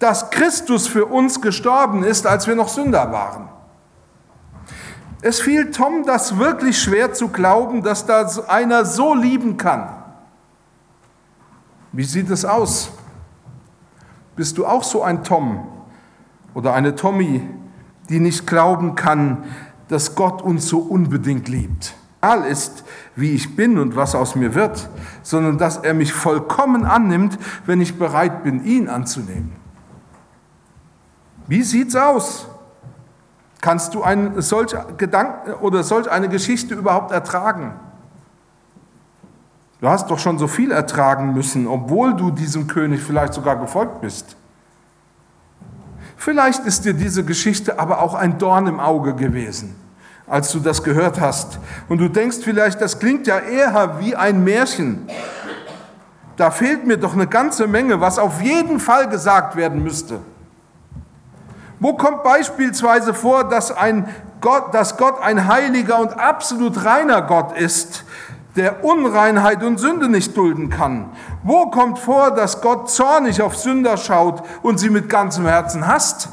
dass 0.00 0.30
Christus 0.30 0.88
für 0.88 1.06
uns 1.06 1.40
gestorben 1.40 2.02
ist, 2.02 2.26
als 2.26 2.48
wir 2.48 2.56
noch 2.56 2.68
Sünder 2.68 3.12
waren. 3.12 3.61
Es 5.22 5.40
fiel 5.40 5.70
Tom 5.70 6.04
das 6.04 6.36
wirklich 6.36 6.82
schwer 6.82 7.12
zu 7.12 7.28
glauben, 7.28 7.82
dass 7.82 8.06
da 8.06 8.28
einer 8.48 8.84
so 8.84 9.14
lieben 9.14 9.56
kann. 9.56 9.88
Wie 11.92 12.02
sieht 12.02 12.28
es 12.28 12.44
aus? 12.44 12.90
Bist 14.34 14.58
du 14.58 14.66
auch 14.66 14.82
so 14.82 15.02
ein 15.02 15.22
Tom 15.22 15.68
oder 16.54 16.74
eine 16.74 16.96
Tommy, 16.96 17.48
die 18.08 18.18
nicht 18.18 18.48
glauben 18.48 18.96
kann, 18.96 19.44
dass 19.86 20.16
Gott 20.16 20.42
uns 20.42 20.66
so 20.66 20.80
unbedingt 20.80 21.48
liebt? 21.48 21.94
Egal 22.20 22.44
ist, 22.46 22.84
wie 23.14 23.32
ich 23.32 23.54
bin 23.54 23.78
und 23.78 23.94
was 23.94 24.14
aus 24.14 24.34
mir 24.34 24.54
wird, 24.54 24.88
sondern 25.22 25.56
dass 25.58 25.76
er 25.78 25.94
mich 25.94 26.12
vollkommen 26.12 26.84
annimmt, 26.84 27.38
wenn 27.66 27.80
ich 27.80 27.98
bereit 27.98 28.42
bin, 28.42 28.64
ihn 28.64 28.88
anzunehmen. 28.88 29.52
Wie 31.46 31.62
sieht's 31.62 31.94
aus? 31.94 32.46
Kannst 33.62 33.94
du 33.94 34.02
ein 34.02 34.42
solch 34.42 34.74
Gedanken 34.96 35.52
oder 35.54 35.84
solch 35.84 36.10
eine 36.10 36.28
Geschichte 36.28 36.74
überhaupt 36.74 37.12
ertragen? 37.12 37.74
Du 39.80 39.88
hast 39.88 40.10
doch 40.10 40.18
schon 40.18 40.36
so 40.36 40.48
viel 40.48 40.72
ertragen 40.72 41.32
müssen, 41.32 41.68
obwohl 41.68 42.14
du 42.14 42.32
diesem 42.32 42.66
König 42.66 43.00
vielleicht 43.00 43.34
sogar 43.34 43.56
gefolgt 43.56 44.00
bist. 44.00 44.36
Vielleicht 46.16 46.66
ist 46.66 46.84
dir 46.84 46.92
diese 46.92 47.24
Geschichte 47.24 47.78
aber 47.78 48.02
auch 48.02 48.14
ein 48.14 48.36
Dorn 48.36 48.66
im 48.66 48.80
Auge 48.80 49.14
gewesen, 49.14 49.76
als 50.26 50.50
du 50.50 50.58
das 50.58 50.82
gehört 50.82 51.20
hast. 51.20 51.60
Und 51.88 51.98
du 51.98 52.08
denkst 52.08 52.38
vielleicht, 52.42 52.80
das 52.80 52.98
klingt 52.98 53.28
ja 53.28 53.38
eher 53.38 54.00
wie 54.00 54.16
ein 54.16 54.42
Märchen. 54.42 55.08
Da 56.36 56.50
fehlt 56.50 56.84
mir 56.84 56.96
doch 56.96 57.12
eine 57.12 57.28
ganze 57.28 57.68
Menge, 57.68 58.00
was 58.00 58.18
auf 58.18 58.42
jeden 58.42 58.80
Fall 58.80 59.08
gesagt 59.08 59.54
werden 59.54 59.84
müsste. 59.84 60.18
Wo 61.82 61.94
kommt 61.94 62.22
beispielsweise 62.22 63.12
vor, 63.12 63.42
dass, 63.42 63.72
ein 63.72 64.08
Gott, 64.40 64.72
dass 64.72 64.96
Gott 64.96 65.20
ein 65.20 65.48
heiliger 65.48 65.98
und 65.98 66.12
absolut 66.16 66.84
reiner 66.84 67.22
Gott 67.22 67.58
ist, 67.58 68.04
der 68.54 68.84
Unreinheit 68.84 69.64
und 69.64 69.78
Sünde 69.78 70.08
nicht 70.08 70.36
dulden 70.36 70.70
kann? 70.70 71.10
Wo 71.42 71.70
kommt 71.70 71.98
vor, 71.98 72.30
dass 72.30 72.60
Gott 72.60 72.88
zornig 72.88 73.42
auf 73.42 73.56
Sünder 73.56 73.96
schaut 73.96 74.44
und 74.62 74.78
sie 74.78 74.90
mit 74.90 75.08
ganzem 75.08 75.44
Herzen 75.44 75.88
hasst? 75.88 76.28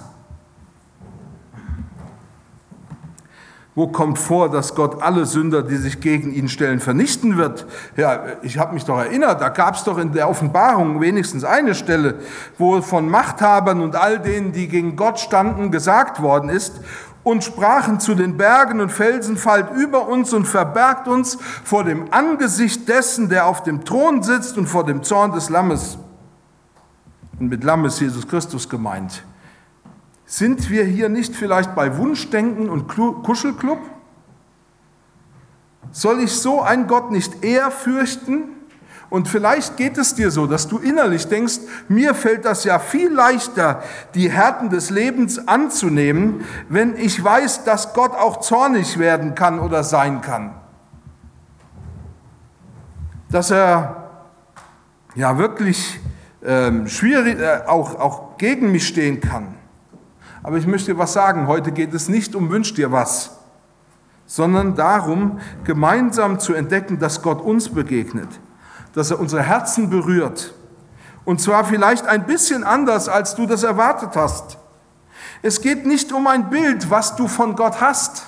Wo 3.79 3.87
kommt 3.87 4.19
vor, 4.19 4.49
dass 4.49 4.75
Gott 4.75 5.01
alle 5.01 5.25
Sünder, 5.25 5.63
die 5.63 5.77
sich 5.77 6.01
gegen 6.01 6.33
ihn 6.33 6.49
stellen, 6.49 6.81
vernichten 6.81 7.37
wird? 7.37 7.65
Ja, 7.95 8.23
ich 8.41 8.57
habe 8.57 8.73
mich 8.73 8.83
doch 8.83 8.97
erinnert, 8.97 9.39
da 9.39 9.47
gab 9.47 9.75
es 9.75 9.85
doch 9.85 9.97
in 9.97 10.11
der 10.11 10.27
Offenbarung 10.27 10.99
wenigstens 10.99 11.45
eine 11.45 11.73
Stelle, 11.73 12.15
wo 12.57 12.81
von 12.81 13.07
Machthabern 13.07 13.79
und 13.79 13.95
all 13.95 14.19
denen, 14.19 14.51
die 14.51 14.67
gegen 14.67 14.97
Gott 14.97 15.17
standen, 15.17 15.71
gesagt 15.71 16.21
worden 16.21 16.49
ist, 16.49 16.81
und 17.23 17.45
sprachen 17.45 18.01
zu 18.01 18.15
den 18.15 18.35
Bergen 18.35 18.81
und 18.81 18.91
Felsen, 18.91 19.37
fallt 19.37 19.71
über 19.71 20.09
uns 20.09 20.33
und 20.33 20.45
verbergt 20.45 21.07
uns 21.07 21.37
vor 21.63 21.85
dem 21.85 22.11
Angesicht 22.11 22.89
dessen, 22.89 23.29
der 23.29 23.47
auf 23.47 23.63
dem 23.63 23.85
Thron 23.85 24.23
sitzt 24.23 24.57
und 24.57 24.67
vor 24.67 24.83
dem 24.83 25.03
Zorn 25.03 25.31
des 25.31 25.49
Lammes. 25.49 25.97
Und 27.39 27.47
mit 27.47 27.63
Lamm 27.63 27.85
ist 27.85 28.01
Jesus 28.01 28.27
Christus 28.27 28.67
gemeint. 28.67 29.23
Sind 30.29 30.69
wir 30.69 30.83
hier 30.83 31.09
nicht 31.09 31.35
vielleicht 31.35 31.73
bei 31.73 31.97
Wunschdenken 31.97 32.69
und 32.69 32.87
Kuschelclub? 32.87 33.79
Soll 35.89 36.19
ich 36.19 36.33
so 36.33 36.61
einen 36.61 36.85
Gott 36.85 37.09
nicht 37.09 37.43
eher 37.43 37.71
fürchten? 37.71 38.43
Und 39.09 39.27
vielleicht 39.27 39.75
geht 39.75 39.97
es 39.97 40.13
dir 40.13 40.29
so, 40.29 40.45
dass 40.45 40.67
du 40.67 40.77
innerlich 40.77 41.25
denkst, 41.25 41.61
mir 41.87 42.13
fällt 42.13 42.45
das 42.45 42.63
ja 42.63 42.77
viel 42.77 43.11
leichter, 43.11 43.81
die 44.13 44.29
Härten 44.29 44.69
des 44.69 44.91
Lebens 44.91 45.47
anzunehmen, 45.47 46.45
wenn 46.69 46.95
ich 46.95 47.23
weiß, 47.23 47.63
dass 47.63 47.95
Gott 47.95 48.11
auch 48.11 48.39
zornig 48.39 48.99
werden 48.99 49.33
kann 49.33 49.57
oder 49.57 49.83
sein 49.83 50.21
kann. 50.21 50.53
Dass 53.31 53.49
er 53.49 54.11
ja 55.15 55.39
wirklich 55.39 55.99
ähm, 56.45 56.87
schwierig, 56.87 57.39
äh, 57.39 57.63
auch, 57.65 57.99
auch 57.99 58.37
gegen 58.37 58.71
mich 58.71 58.87
stehen 58.87 59.21
kann. 59.21 59.55
Aber 60.43 60.57
ich 60.57 60.67
möchte 60.67 60.93
dir 60.93 60.97
was 60.97 61.13
sagen, 61.13 61.47
heute 61.47 61.71
geht 61.71 61.93
es 61.93 62.09
nicht 62.09 62.35
um 62.35 62.49
Wünsch 62.49 62.73
dir 62.73 62.91
was, 62.91 63.37
sondern 64.25 64.75
darum, 64.75 65.39
gemeinsam 65.63 66.39
zu 66.39 66.53
entdecken, 66.53 66.99
dass 66.99 67.21
Gott 67.21 67.41
uns 67.41 67.69
begegnet 67.69 68.29
dass 68.93 69.11
er 69.11 69.19
unsere 69.19 69.43
Herzen 69.43 69.89
berührt. 69.89 70.53
Und 71.25 71.41
zwar 71.41 71.65
vielleicht 71.65 72.07
ein 72.07 72.25
bisschen 72.25 72.63
anders, 72.63 73.07
als 73.07 73.35
du 73.35 73.45
das 73.45 73.63
erwartet 73.63 74.11
hast. 74.15 74.57
Es 75.41 75.61
geht 75.61 75.85
nicht 75.85 76.11
um 76.11 76.27
ein 76.27 76.49
Bild, 76.49 76.89
was 76.89 77.15
du 77.15 77.27
von 77.27 77.55
Gott 77.55 77.81
hast. 77.81 78.25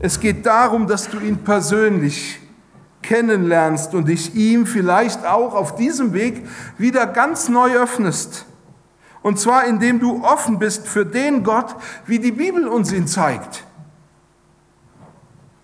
Es 0.00 0.20
geht 0.20 0.44
darum, 0.44 0.86
dass 0.86 1.08
du 1.08 1.20
ihn 1.20 1.38
persönlich 1.38 2.40
kennenlernst 3.02 3.94
und 3.94 4.08
dich 4.08 4.34
ihm 4.34 4.66
vielleicht 4.66 5.24
auch 5.24 5.54
auf 5.54 5.76
diesem 5.76 6.12
Weg 6.12 6.46
wieder 6.78 7.06
ganz 7.06 7.48
neu 7.48 7.76
öffnest. 7.76 8.46
Und 9.24 9.38
zwar 9.38 9.64
indem 9.64 10.00
du 10.00 10.22
offen 10.22 10.58
bist 10.58 10.86
für 10.86 11.06
den 11.06 11.44
Gott, 11.44 11.74
wie 12.04 12.18
die 12.18 12.30
Bibel 12.30 12.68
uns 12.68 12.92
ihn 12.92 13.06
zeigt. 13.06 13.64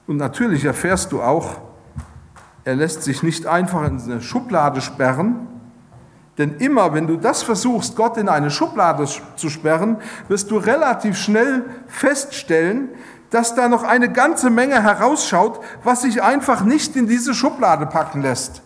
Und 0.06 0.16
natürlich 0.16 0.64
erfährst 0.64 1.12
du 1.12 1.20
auch, 1.20 1.60
er 2.64 2.74
lässt 2.74 3.02
sich 3.02 3.22
nicht 3.22 3.46
einfach 3.46 3.86
in 3.86 4.00
eine 4.00 4.22
Schublade 4.22 4.80
sperren, 4.80 5.46
denn 6.38 6.56
immer, 6.56 6.94
wenn 6.94 7.06
du 7.06 7.18
das 7.18 7.42
versuchst, 7.42 7.96
Gott 7.96 8.16
in 8.16 8.30
eine 8.30 8.50
Schublade 8.50 9.04
zu 9.36 9.50
sperren, 9.50 9.98
wirst 10.28 10.50
du 10.50 10.56
relativ 10.56 11.18
schnell 11.18 11.66
feststellen, 11.86 12.88
dass 13.28 13.54
da 13.54 13.68
noch 13.68 13.82
eine 13.82 14.10
ganze 14.10 14.48
Menge 14.48 14.82
herausschaut, 14.82 15.60
was 15.84 16.00
sich 16.00 16.22
einfach 16.22 16.64
nicht 16.64 16.96
in 16.96 17.06
diese 17.06 17.34
Schublade 17.34 17.84
packen 17.84 18.22
lässt. 18.22 18.62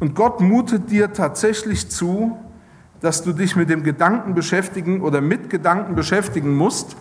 Und 0.00 0.14
Gott 0.14 0.42
mutet 0.42 0.90
dir 0.90 1.14
tatsächlich 1.14 1.90
zu, 1.90 2.36
dass 3.00 3.22
du 3.22 3.32
dich 3.32 3.56
mit 3.56 3.70
dem 3.70 3.82
Gedanken 3.82 4.34
beschäftigen 4.34 5.02
oder 5.02 5.20
mit 5.20 5.50
Gedanken 5.50 5.94
beschäftigen 5.94 6.56
musst, 6.56 6.96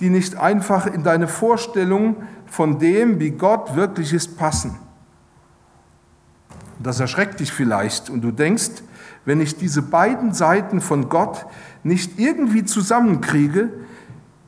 die 0.00 0.10
nicht 0.10 0.36
einfach 0.36 0.86
in 0.86 1.02
deine 1.02 1.28
Vorstellung 1.28 2.16
von 2.46 2.78
dem, 2.78 3.18
wie 3.18 3.30
Gott 3.30 3.74
wirklich 3.74 4.12
ist, 4.12 4.38
passen. 4.38 4.78
Das 6.78 7.00
erschreckt 7.00 7.40
dich 7.40 7.52
vielleicht 7.52 8.10
und 8.10 8.20
du 8.20 8.30
denkst, 8.30 8.82
wenn 9.24 9.40
ich 9.40 9.56
diese 9.56 9.82
beiden 9.82 10.32
Seiten 10.32 10.80
von 10.80 11.08
Gott 11.08 11.46
nicht 11.82 12.18
irgendwie 12.18 12.64
zusammenkriege, 12.64 13.72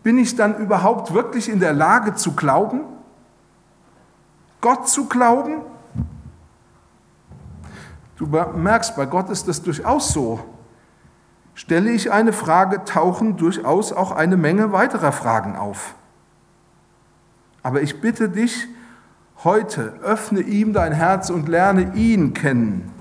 bin 0.03 0.19
ich 0.19 0.37
dann 0.37 0.57
überhaupt 0.59 1.15
wirklich 1.15 1.49
in 1.49 1.59
der 1.59 1.73
Lage 1.73 2.15
zu 2.15 2.33
glauben? 2.33 2.83
Gott 4.61 4.89
zu 4.89 5.07
glauben? 5.07 5.63
Du 8.19 8.27
merkst, 8.27 8.97
bei 8.97 9.07
Gott 9.07 9.31
ist 9.31 9.47
das 9.47 9.63
durchaus 9.63 10.13
so. 10.13 10.41
Stelle 11.55 11.91
ich 11.91 12.13
eine 12.13 12.33
Frage, 12.33 12.85
tauchen 12.85 13.37
durchaus 13.37 13.93
auch 13.93 14.13
eine 14.13 14.37
Menge 14.37 14.73
weiterer 14.73 15.13
Fragen 15.13 15.57
auf. 15.57 15.95
Aber 17.63 17.81
ich 17.81 18.01
bitte 18.01 18.29
dich 18.29 18.67
heute, 19.45 19.95
öffne 20.03 20.41
ihm 20.41 20.73
dein 20.73 20.93
Herz 20.93 21.31
und 21.31 21.49
lerne 21.49 21.95
ihn 21.95 22.35
kennen. 22.35 22.93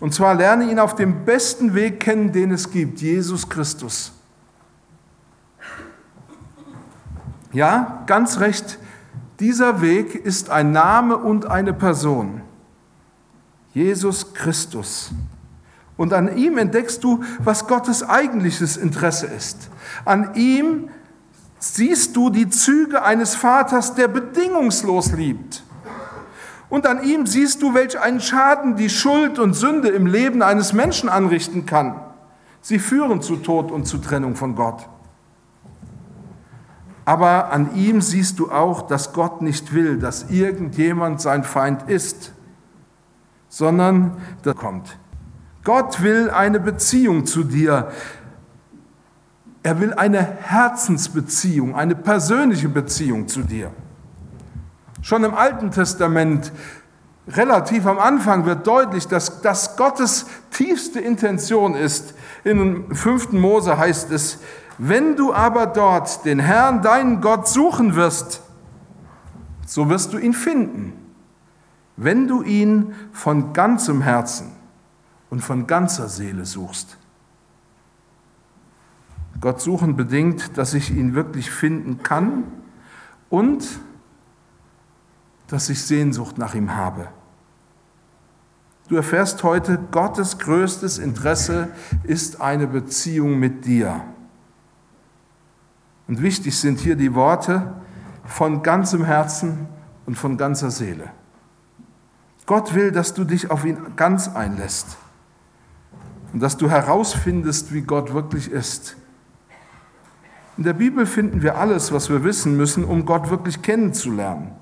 Und 0.00 0.12
zwar 0.12 0.34
lerne 0.34 0.70
ihn 0.70 0.78
auf 0.80 0.96
dem 0.96 1.24
besten 1.24 1.74
Weg 1.74 2.00
kennen, 2.00 2.32
den 2.32 2.50
es 2.50 2.70
gibt, 2.70 3.00
Jesus 3.00 3.48
Christus. 3.48 4.12
Ja, 7.52 8.02
ganz 8.06 8.40
recht, 8.40 8.78
dieser 9.38 9.80
Weg 9.80 10.14
ist 10.14 10.50
ein 10.50 10.72
Name 10.72 11.16
und 11.16 11.46
eine 11.46 11.72
Person. 11.72 12.42
Jesus 13.76 14.32
Christus. 14.32 15.10
Und 15.98 16.14
an 16.14 16.34
ihm 16.34 16.56
entdeckst 16.56 17.04
du, 17.04 17.22
was 17.40 17.66
Gottes 17.66 18.02
eigentliches 18.02 18.78
Interesse 18.78 19.26
ist. 19.26 19.68
An 20.06 20.34
ihm 20.34 20.88
siehst 21.58 22.16
du 22.16 22.30
die 22.30 22.48
Züge 22.48 23.02
eines 23.02 23.34
Vaters, 23.34 23.94
der 23.94 24.08
bedingungslos 24.08 25.12
liebt. 25.12 25.62
Und 26.70 26.86
an 26.86 27.04
ihm 27.04 27.26
siehst 27.26 27.60
du, 27.60 27.74
welch 27.74 28.00
einen 28.00 28.22
Schaden 28.22 28.76
die 28.76 28.88
Schuld 28.88 29.38
und 29.38 29.52
Sünde 29.52 29.88
im 29.88 30.06
Leben 30.06 30.40
eines 30.40 30.72
Menschen 30.72 31.10
anrichten 31.10 31.66
kann. 31.66 32.00
Sie 32.62 32.78
führen 32.78 33.20
zu 33.20 33.36
Tod 33.36 33.70
und 33.70 33.86
zu 33.86 33.98
Trennung 33.98 34.36
von 34.36 34.54
Gott. 34.54 34.88
Aber 37.04 37.52
an 37.52 37.74
ihm 37.74 38.00
siehst 38.00 38.38
du 38.38 38.50
auch, 38.50 38.86
dass 38.86 39.12
Gott 39.12 39.42
nicht 39.42 39.74
will, 39.74 39.98
dass 39.98 40.30
irgendjemand 40.30 41.20
sein 41.20 41.44
Feind 41.44 41.90
ist, 41.90 42.32
sondern 43.56 44.18
das 44.42 44.54
kommt. 44.54 44.98
Gott 45.64 46.02
will 46.02 46.28
eine 46.28 46.60
Beziehung 46.60 47.24
zu 47.24 47.42
dir. 47.42 47.90
Er 49.62 49.80
will 49.80 49.94
eine 49.94 50.20
Herzensbeziehung, 50.20 51.74
eine 51.74 51.94
persönliche 51.94 52.68
Beziehung 52.68 53.28
zu 53.28 53.40
dir. 53.40 53.70
Schon 55.00 55.24
im 55.24 55.34
Alten 55.34 55.70
Testament, 55.70 56.52
relativ 57.28 57.86
am 57.86 57.98
Anfang, 57.98 58.44
wird 58.44 58.66
deutlich, 58.66 59.08
dass 59.08 59.40
das 59.40 59.78
Gottes 59.78 60.26
tiefste 60.50 61.00
Intention 61.00 61.74
ist. 61.74 62.12
In 62.44 62.94
5. 62.94 63.32
Mose 63.32 63.78
heißt 63.78 64.10
es, 64.10 64.40
wenn 64.76 65.16
du 65.16 65.32
aber 65.32 65.66
dort 65.66 66.26
den 66.26 66.40
Herrn, 66.40 66.82
deinen 66.82 67.22
Gott, 67.22 67.48
suchen 67.48 67.96
wirst, 67.96 68.42
so 69.66 69.88
wirst 69.88 70.12
du 70.12 70.18
ihn 70.18 70.34
finden, 70.34 71.05
wenn 71.96 72.28
du 72.28 72.42
ihn 72.42 72.94
von 73.12 73.52
ganzem 73.52 74.02
Herzen 74.02 74.52
und 75.30 75.40
von 75.40 75.66
ganzer 75.66 76.08
Seele 76.08 76.44
suchst. 76.44 76.98
Gott 79.40 79.60
suchen 79.60 79.96
bedingt, 79.96 80.56
dass 80.56 80.74
ich 80.74 80.90
ihn 80.90 81.14
wirklich 81.14 81.50
finden 81.50 82.02
kann 82.02 82.44
und 83.28 83.66
dass 85.48 85.68
ich 85.68 85.82
Sehnsucht 85.82 86.38
nach 86.38 86.54
ihm 86.54 86.74
habe. 86.74 87.08
Du 88.88 88.96
erfährst 88.96 89.42
heute, 89.42 89.78
Gottes 89.90 90.38
größtes 90.38 90.98
Interesse 90.98 91.68
ist 92.04 92.40
eine 92.40 92.66
Beziehung 92.66 93.38
mit 93.38 93.64
dir. 93.64 94.04
Und 96.06 96.22
wichtig 96.22 96.56
sind 96.56 96.78
hier 96.78 96.94
die 96.94 97.14
Worte 97.14 97.74
von 98.24 98.62
ganzem 98.62 99.04
Herzen 99.04 99.66
und 100.06 100.16
von 100.16 100.36
ganzer 100.36 100.70
Seele. 100.70 101.10
Gott 102.46 102.74
will, 102.74 102.92
dass 102.92 103.12
du 103.12 103.24
dich 103.24 103.50
auf 103.50 103.64
ihn 103.64 103.96
ganz 103.96 104.28
einlässt 104.28 104.96
und 106.32 106.40
dass 106.40 106.56
du 106.56 106.70
herausfindest, 106.70 107.74
wie 107.74 107.82
Gott 107.82 108.14
wirklich 108.14 108.50
ist. 108.50 108.96
In 110.56 110.64
der 110.64 110.72
Bibel 110.72 111.04
finden 111.04 111.42
wir 111.42 111.58
alles, 111.58 111.92
was 111.92 112.08
wir 112.08 112.24
wissen 112.24 112.56
müssen, 112.56 112.84
um 112.84 113.04
Gott 113.04 113.30
wirklich 113.30 113.60
kennenzulernen. 113.62 114.52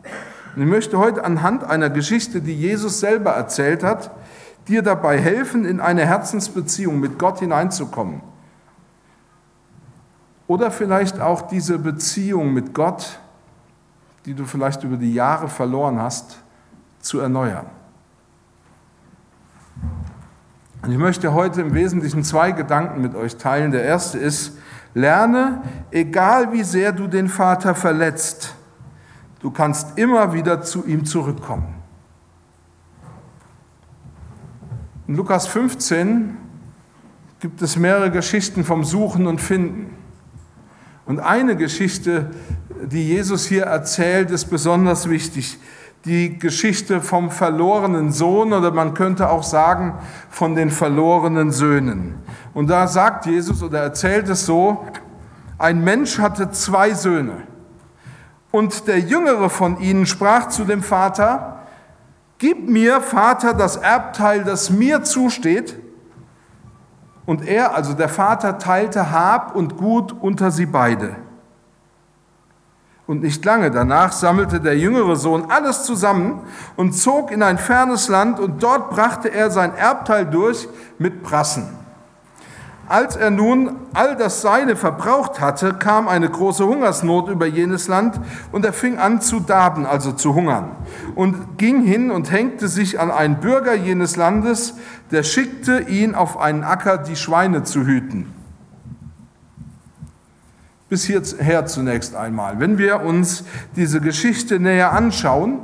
Und 0.57 0.63
ich 0.63 0.69
möchte 0.69 0.99
heute 0.99 1.25
anhand 1.25 1.63
einer 1.63 1.91
Geschichte, 1.91 2.41
die 2.41 2.55
Jesus 2.55 3.01
selber 3.01 3.33
erzählt 3.33 3.83
hat, 3.83 4.11
dir 4.67 4.83
dabei 4.83 5.21
helfen, 5.21 5.65
in 5.65 5.81
eine 5.81 6.07
Herzensbeziehung 6.07 6.99
mit 6.99 7.19
Gott 7.19 7.41
hineinzukommen. 7.41 8.23
Oder 10.47 10.71
vielleicht 10.71 11.21
auch 11.21 11.43
diese 11.43 11.79
Beziehung 11.79 12.53
mit 12.53 12.75
Gott, 12.75 13.19
die 14.27 14.35
du 14.35 14.47
vielleicht 14.47 14.85
über 14.85 14.97
die 14.97 15.13
Jahre 15.13 15.49
verloren 15.49 16.01
hast, 16.01 16.44
zu 17.05 17.21
erneuern. 17.21 17.67
Und 20.83 20.93
ich 20.93 20.99
möchte 20.99 21.33
heute 21.33 21.63
im 21.63 21.75
Wesentlichen 21.75 22.25
zwei 22.25 22.53
Gedanken 22.53 23.01
mit 23.01 23.15
euch 23.15 23.37
teilen. 23.37 23.71
Der 23.71 23.85
erste 23.85 24.19
ist, 24.19 24.59
lerne, 24.93 25.63
egal 25.91 26.53
wie 26.53 26.63
sehr 26.63 26.93
du 26.93 27.07
den 27.07 27.29
Vater 27.29 27.75
verletzt, 27.75 28.55
Du 29.45 29.51
kannst 29.51 29.99
immer 29.99 30.33
wieder 30.33 30.63
zu 30.63 30.87
ihm 30.87 31.05
zurückkommen. 31.05 31.75
In 35.07 35.17
Lukas 35.17 35.47
15 35.49 36.35
gibt 37.41 37.61
es 37.61 37.77
mehrere 37.77 38.11
Geschichten 38.11 38.65
vom 38.65 38.85
Suchen 38.85 39.27
und 39.27 39.43
Finden. 39.43 39.99
Und 41.05 41.21
eine 41.21 41.57
Geschichte, 41.57 42.31
die 42.87 43.07
Jesus 43.07 43.45
hier 43.45 43.65
erzählt, 43.65 44.31
ist 44.31 44.47
besonders 44.47 45.11
wichtig. 45.11 45.59
Die 46.05 46.39
Geschichte 46.39 47.01
vom 47.01 47.31
verlorenen 47.31 48.13
Sohn 48.13 48.53
oder 48.53 48.73
man 48.73 48.93
könnte 48.93 49.31
auch 49.31 49.43
sagen 49.43 49.95
von 50.29 50.55
den 50.55 50.71
verlorenen 50.71 51.51
Söhnen. 51.51 52.17
Und 52.53 52.69
da 52.69 52.87
sagt 52.87 53.27
Jesus 53.27 53.63
oder 53.63 53.81
erzählt 53.81 54.29
es 54.29 54.45
so, 54.45 54.85
ein 55.57 55.83
Mensch 55.83 56.19
hatte 56.19 56.51
zwei 56.51 56.93
Söhne. 56.93 57.47
Und 58.51 58.87
der 58.87 59.01
jüngere 59.01 59.49
von 59.49 59.81
ihnen 59.81 60.07
sprach 60.07 60.49
zu 60.49 60.65
dem 60.65 60.83
Vater, 60.83 61.55
Gib 62.39 62.69
mir, 62.69 63.01
Vater, 63.01 63.55
das 63.55 63.77
Erbteil, 63.77 64.45
das 64.45 64.69
mir 64.69 65.03
zusteht. 65.03 65.79
Und 67.27 67.47
er, 67.47 67.75
also 67.75 67.95
der 67.95 68.09
Vater, 68.09 68.59
teilte 68.59 69.11
Hab 69.11 69.57
und 69.57 69.77
Gut 69.77 70.13
unter 70.13 70.51
sie 70.51 70.67
beide. 70.67 71.17
Und 73.07 73.23
nicht 73.23 73.45
lange 73.45 73.71
danach 73.71 74.13
sammelte 74.13 74.61
der 74.61 74.79
jüngere 74.79 75.17
Sohn 75.17 75.51
alles 75.51 75.85
zusammen 75.85 76.41
und 76.77 76.93
zog 76.93 77.31
in 77.31 77.43
ein 77.43 77.59
fernes 77.59 78.09
Land 78.09 78.41
und 78.41 78.63
dort 78.63 78.91
brachte 78.91 79.31
er 79.33 79.51
sein 79.51 79.75
Erbteil 79.75 80.25
durch 80.25 80.69
mit 80.99 81.23
Prassen. 81.23 81.69
Als 82.87 83.17
er 83.17 83.31
nun 83.31 83.77
all 83.95 84.15
das 84.17 84.43
Seine 84.43 84.77
verbraucht 84.77 85.41
hatte, 85.41 85.75
kam 85.75 86.07
eine 86.07 86.29
große 86.29 86.67
Hungersnot 86.67 87.29
über 87.29 87.47
jenes 87.47 87.89
Land 87.89 88.21
und 88.53 88.65
er 88.65 88.75
fing 88.75 88.99
an 88.99 89.23
zu 89.23 89.41
darben, 89.41 89.87
also 89.87 90.13
zu 90.13 90.35
hungern, 90.35 90.73
und 91.15 91.57
ging 91.57 91.83
hin 91.83 92.11
und 92.11 92.31
hängte 92.31 92.69
sich 92.69 93.01
an 93.01 93.11
einen 93.11 93.37
Bürger 93.37 93.75
jenes 93.75 94.17
Landes, 94.17 94.75
der 95.11 95.23
schickte 95.23 95.81
ihn 95.81 96.15
auf 96.15 96.39
einen 96.39 96.63
Acker, 96.63 96.99
die 96.99 97.17
Schweine 97.17 97.65
zu 97.65 97.87
hüten. 97.87 98.33
Bis 100.95 101.07
hierher 101.07 101.67
zunächst 101.67 102.15
einmal. 102.15 102.61
Wenn 102.61 102.79
wir 102.79 103.01
uns 103.01 103.43
diese 103.75 104.01
Geschichte 104.01 104.61
näher 104.61 104.93
anschauen, 104.93 105.59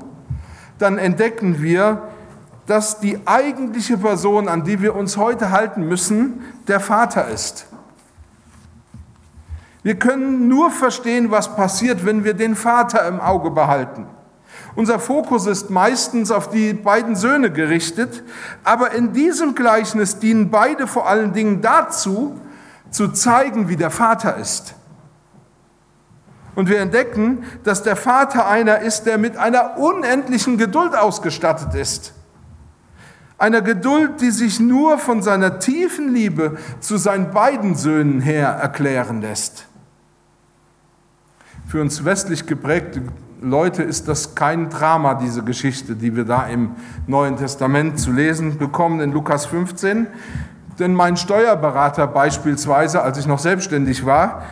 dann 0.81 0.99
entdecken 0.99 1.63
wir, 1.63 2.09
dass 2.67 2.99
die 2.99 3.17
eigentliche 3.27 3.97
Person, 3.97 4.49
an 4.49 4.65
die 4.65 4.83
wir 4.83 4.97
uns 4.97 5.17
heute 5.17 5.53
halten 5.53 5.87
müssen, 5.87 6.41
der 6.67 6.81
Vater 6.81 7.29
ist. 7.29 7.69
Wir 9.85 9.95
können 9.95 10.49
nur 10.49 10.73
verstehen, 10.73 11.31
was 11.31 11.55
passiert, 11.55 12.05
wenn 12.05 12.25
wir 12.25 12.35
den 12.35 12.57
Vater 12.57 13.07
im 13.07 13.21
Auge 13.21 13.53
behalten. 13.53 14.07
Unser 14.75 14.99
Fokus 14.99 15.47
ist 15.47 15.71
meistens 15.71 16.33
auf 16.33 16.51
die 16.51 16.73
beiden 16.73 17.15
Söhne 17.15 17.53
gerichtet, 17.53 18.25
aber 18.65 18.95
in 18.95 19.13
diesem 19.13 19.55
Gleichnis 19.55 20.19
dienen 20.19 20.51
beide 20.51 20.89
vor 20.89 21.09
allen 21.09 21.33
Dingen 21.33 21.61
dazu, 21.61 22.41
zu 22.91 23.07
zeigen, 23.13 23.69
wie 23.69 23.77
der 23.77 23.91
Vater 23.91 24.37
ist. 24.37 24.75
Und 26.61 26.69
wir 26.69 26.81
entdecken, 26.81 27.45
dass 27.65 27.83
der 27.83 27.97
Vater 27.97 28.47
einer 28.47 28.81
ist, 28.81 29.05
der 29.05 29.17
mit 29.17 29.39
einer 29.39 29.79
unendlichen 29.79 30.59
Geduld 30.59 30.95
ausgestattet 30.95 31.75
ist 31.75 32.13
einer 33.39 33.63
Geduld, 33.63 34.21
die 34.21 34.31
sich 34.31 34.61
nur 34.61 34.99
von 34.99 35.23
seiner 35.23 35.61
tiefen 35.61 36.13
Liebe 36.13 36.59
zu 36.81 36.99
seinen 36.99 37.31
beiden 37.31 37.75
Söhnen 37.75 38.21
her 38.21 38.49
erklären 38.49 39.23
lässt. 39.23 39.67
Für 41.67 41.81
uns 41.81 42.05
westlich 42.05 42.45
geprägte 42.45 43.01
Leute 43.41 43.83
ist 43.83 44.09
das 44.09 44.35
kein 44.35 44.69
Drama, 44.69 45.15
diese 45.15 45.43
Geschichte, 45.43 45.97
die 45.97 46.15
wir 46.15 46.27
da 46.27 46.49
im 46.49 46.73
Neuen 47.07 47.39
Testament 47.39 47.99
zu 47.99 48.13
lesen 48.13 48.59
bekommen 48.59 49.01
in 49.01 49.11
Lukas 49.11 49.47
15. 49.47 50.07
Denn 50.79 50.93
mein 50.93 51.17
Steuerberater 51.17 52.09
beispielsweise, 52.09 53.01
als 53.01 53.17
ich 53.17 53.27
noch 53.27 53.39
selbstständig 53.39 54.05
war, 54.05 54.43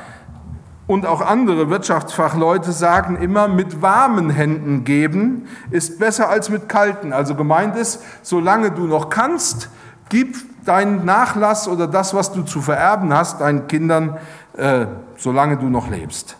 und 0.88 1.06
auch 1.06 1.20
andere 1.20 1.68
Wirtschaftsfachleute 1.68 2.72
sagen 2.72 3.16
immer, 3.16 3.46
mit 3.46 3.82
warmen 3.82 4.30
Händen 4.30 4.84
geben 4.84 5.46
ist 5.70 6.00
besser 6.00 6.30
als 6.30 6.48
mit 6.48 6.68
kalten. 6.68 7.12
Also 7.12 7.34
gemeint 7.34 7.76
ist, 7.76 8.02
solange 8.22 8.72
du 8.72 8.86
noch 8.86 9.10
kannst, 9.10 9.68
gib 10.08 10.36
deinen 10.64 11.04
Nachlass 11.04 11.68
oder 11.68 11.86
das, 11.86 12.14
was 12.14 12.32
du 12.32 12.42
zu 12.42 12.62
vererben 12.62 13.12
hast, 13.12 13.42
deinen 13.42 13.68
Kindern, 13.68 14.16
äh, 14.56 14.86
solange 15.16 15.58
du 15.58 15.66
noch 15.68 15.90
lebst. 15.90 16.36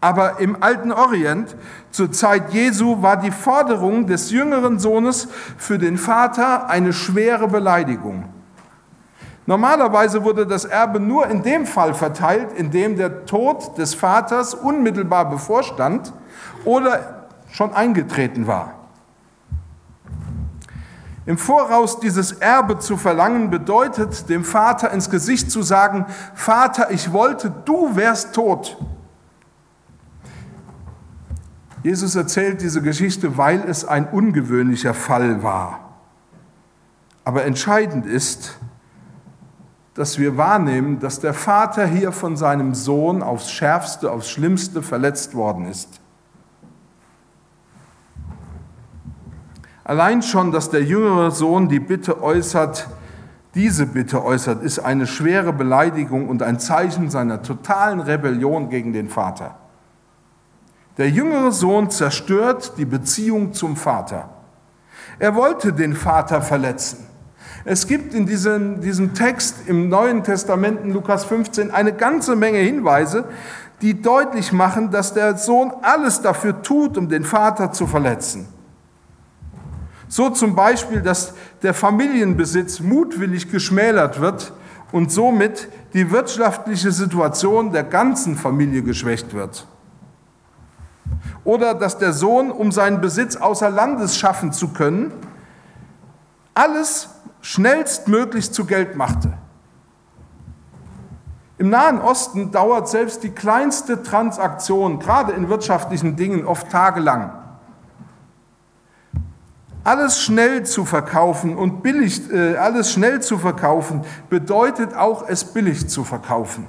Aber 0.00 0.40
im 0.40 0.62
alten 0.62 0.90
Orient, 0.90 1.54
zur 1.90 2.10
Zeit 2.10 2.54
Jesu, 2.54 3.02
war 3.02 3.18
die 3.18 3.30
Forderung 3.30 4.06
des 4.06 4.30
jüngeren 4.30 4.78
Sohnes 4.78 5.28
für 5.58 5.78
den 5.78 5.98
Vater 5.98 6.70
eine 6.70 6.94
schwere 6.94 7.48
Beleidigung. 7.48 8.24
Normalerweise 9.48 10.24
wurde 10.24 10.46
das 10.46 10.66
Erbe 10.66 11.00
nur 11.00 11.26
in 11.28 11.42
dem 11.42 11.64
Fall 11.64 11.94
verteilt, 11.94 12.52
in 12.52 12.70
dem 12.70 12.96
der 12.96 13.24
Tod 13.24 13.78
des 13.78 13.94
Vaters 13.94 14.52
unmittelbar 14.52 15.30
bevorstand 15.30 16.12
oder 16.66 17.28
schon 17.50 17.72
eingetreten 17.72 18.46
war. 18.46 18.74
Im 21.24 21.38
Voraus 21.38 21.98
dieses 21.98 22.32
Erbe 22.32 22.78
zu 22.78 22.98
verlangen 22.98 23.48
bedeutet, 23.48 24.28
dem 24.28 24.44
Vater 24.44 24.90
ins 24.90 25.08
Gesicht 25.08 25.50
zu 25.50 25.62
sagen, 25.62 26.04
Vater, 26.34 26.90
ich 26.90 27.14
wollte, 27.14 27.50
du 27.64 27.96
wärst 27.96 28.34
tot. 28.34 28.76
Jesus 31.82 32.16
erzählt 32.16 32.60
diese 32.60 32.82
Geschichte, 32.82 33.38
weil 33.38 33.64
es 33.66 33.86
ein 33.86 34.08
ungewöhnlicher 34.08 34.92
Fall 34.92 35.42
war. 35.42 35.94
Aber 37.24 37.46
entscheidend 37.46 38.04
ist, 38.04 38.58
dass 39.98 40.16
wir 40.16 40.36
wahrnehmen, 40.36 41.00
dass 41.00 41.18
der 41.18 41.34
Vater 41.34 41.84
hier 41.84 42.12
von 42.12 42.36
seinem 42.36 42.72
Sohn 42.72 43.20
aufs 43.20 43.50
schärfste, 43.50 44.12
aufs 44.12 44.30
schlimmste 44.30 44.80
verletzt 44.80 45.34
worden 45.34 45.66
ist. 45.66 46.00
Allein 49.82 50.22
schon, 50.22 50.52
dass 50.52 50.70
der 50.70 50.84
jüngere 50.84 51.32
Sohn 51.32 51.68
die 51.68 51.80
Bitte 51.80 52.22
äußert, 52.22 52.88
diese 53.56 53.86
Bitte 53.86 54.24
äußert, 54.24 54.62
ist 54.62 54.78
eine 54.78 55.08
schwere 55.08 55.52
Beleidigung 55.52 56.28
und 56.28 56.44
ein 56.44 56.60
Zeichen 56.60 57.10
seiner 57.10 57.42
totalen 57.42 57.98
Rebellion 57.98 58.68
gegen 58.68 58.92
den 58.92 59.08
Vater. 59.08 59.56
Der 60.96 61.10
jüngere 61.10 61.50
Sohn 61.50 61.90
zerstört 61.90 62.74
die 62.78 62.84
Beziehung 62.84 63.52
zum 63.52 63.74
Vater. 63.74 64.28
Er 65.18 65.34
wollte 65.34 65.72
den 65.72 65.96
Vater 65.96 66.40
verletzen. 66.40 67.04
Es 67.64 67.86
gibt 67.86 68.14
in 68.14 68.26
diesem, 68.26 68.80
diesem 68.80 69.14
Text 69.14 69.66
im 69.66 69.88
Neuen 69.88 70.22
Testament 70.22 70.80
in 70.82 70.92
Lukas 70.92 71.24
15 71.24 71.70
eine 71.70 71.92
ganze 71.92 72.36
Menge 72.36 72.58
Hinweise, 72.58 73.24
die 73.82 74.00
deutlich 74.00 74.52
machen, 74.52 74.90
dass 74.90 75.14
der 75.14 75.36
Sohn 75.36 75.72
alles 75.82 76.20
dafür 76.20 76.62
tut, 76.62 76.96
um 76.96 77.08
den 77.08 77.24
Vater 77.24 77.72
zu 77.72 77.86
verletzen. 77.86 78.48
So 80.08 80.30
zum 80.30 80.54
Beispiel, 80.54 81.02
dass 81.02 81.34
der 81.62 81.74
Familienbesitz 81.74 82.80
mutwillig 82.80 83.50
geschmälert 83.50 84.20
wird 84.20 84.52
und 84.90 85.12
somit 85.12 85.68
die 85.92 86.10
wirtschaftliche 86.10 86.92
Situation 86.92 87.72
der 87.72 87.84
ganzen 87.84 88.36
Familie 88.36 88.82
geschwächt 88.82 89.34
wird. 89.34 89.66
Oder 91.44 91.74
dass 91.74 91.98
der 91.98 92.12
Sohn, 92.12 92.50
um 92.50 92.72
seinen 92.72 93.00
Besitz 93.00 93.36
außer 93.36 93.70
Landes 93.70 94.16
schaffen 94.16 94.52
zu 94.52 94.68
können, 94.68 95.12
alles 96.54 97.10
schnellstmöglich 97.40 98.52
zu 98.52 98.64
Geld 98.64 98.96
machte. 98.96 99.34
Im 101.58 101.70
Nahen 101.70 102.00
Osten 102.00 102.52
dauert 102.52 102.88
selbst 102.88 103.24
die 103.24 103.30
kleinste 103.30 104.02
Transaktion, 104.02 105.00
gerade 105.00 105.32
in 105.32 105.48
wirtschaftlichen 105.48 106.14
Dingen, 106.14 106.46
oft 106.46 106.70
tagelang. 106.70 107.32
Alles 109.82 110.20
schnell 110.20 110.64
zu 110.64 110.84
verkaufen 110.84 111.56
und 111.56 111.82
billig, 111.82 112.30
äh, 112.32 112.56
alles 112.56 112.92
schnell 112.92 113.22
zu 113.22 113.38
verkaufen, 113.38 114.04
bedeutet 114.28 114.94
auch, 114.94 115.28
es 115.28 115.44
billig 115.44 115.88
zu 115.88 116.04
verkaufen. 116.04 116.66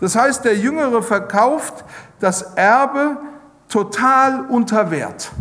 Das 0.00 0.16
heißt, 0.16 0.44
der 0.44 0.56
Jüngere 0.56 1.02
verkauft 1.02 1.84
das 2.20 2.42
Erbe 2.42 3.18
total 3.68 4.46
unter 4.46 4.90
Wert. 4.90 5.32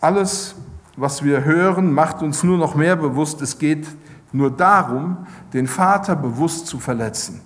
Alles 0.00 0.54
was 1.00 1.24
wir 1.24 1.44
hören, 1.44 1.92
macht 1.92 2.22
uns 2.22 2.42
nur 2.42 2.58
noch 2.58 2.74
mehr 2.74 2.94
bewusst, 2.94 3.40
es 3.40 3.58
geht 3.58 3.88
nur 4.32 4.50
darum, 4.50 5.26
den 5.52 5.66
Vater 5.66 6.14
bewusst 6.14 6.66
zu 6.66 6.78
verletzen 6.78 7.40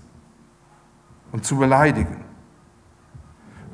und 1.30 1.44
zu 1.44 1.56
beleidigen. 1.56 2.24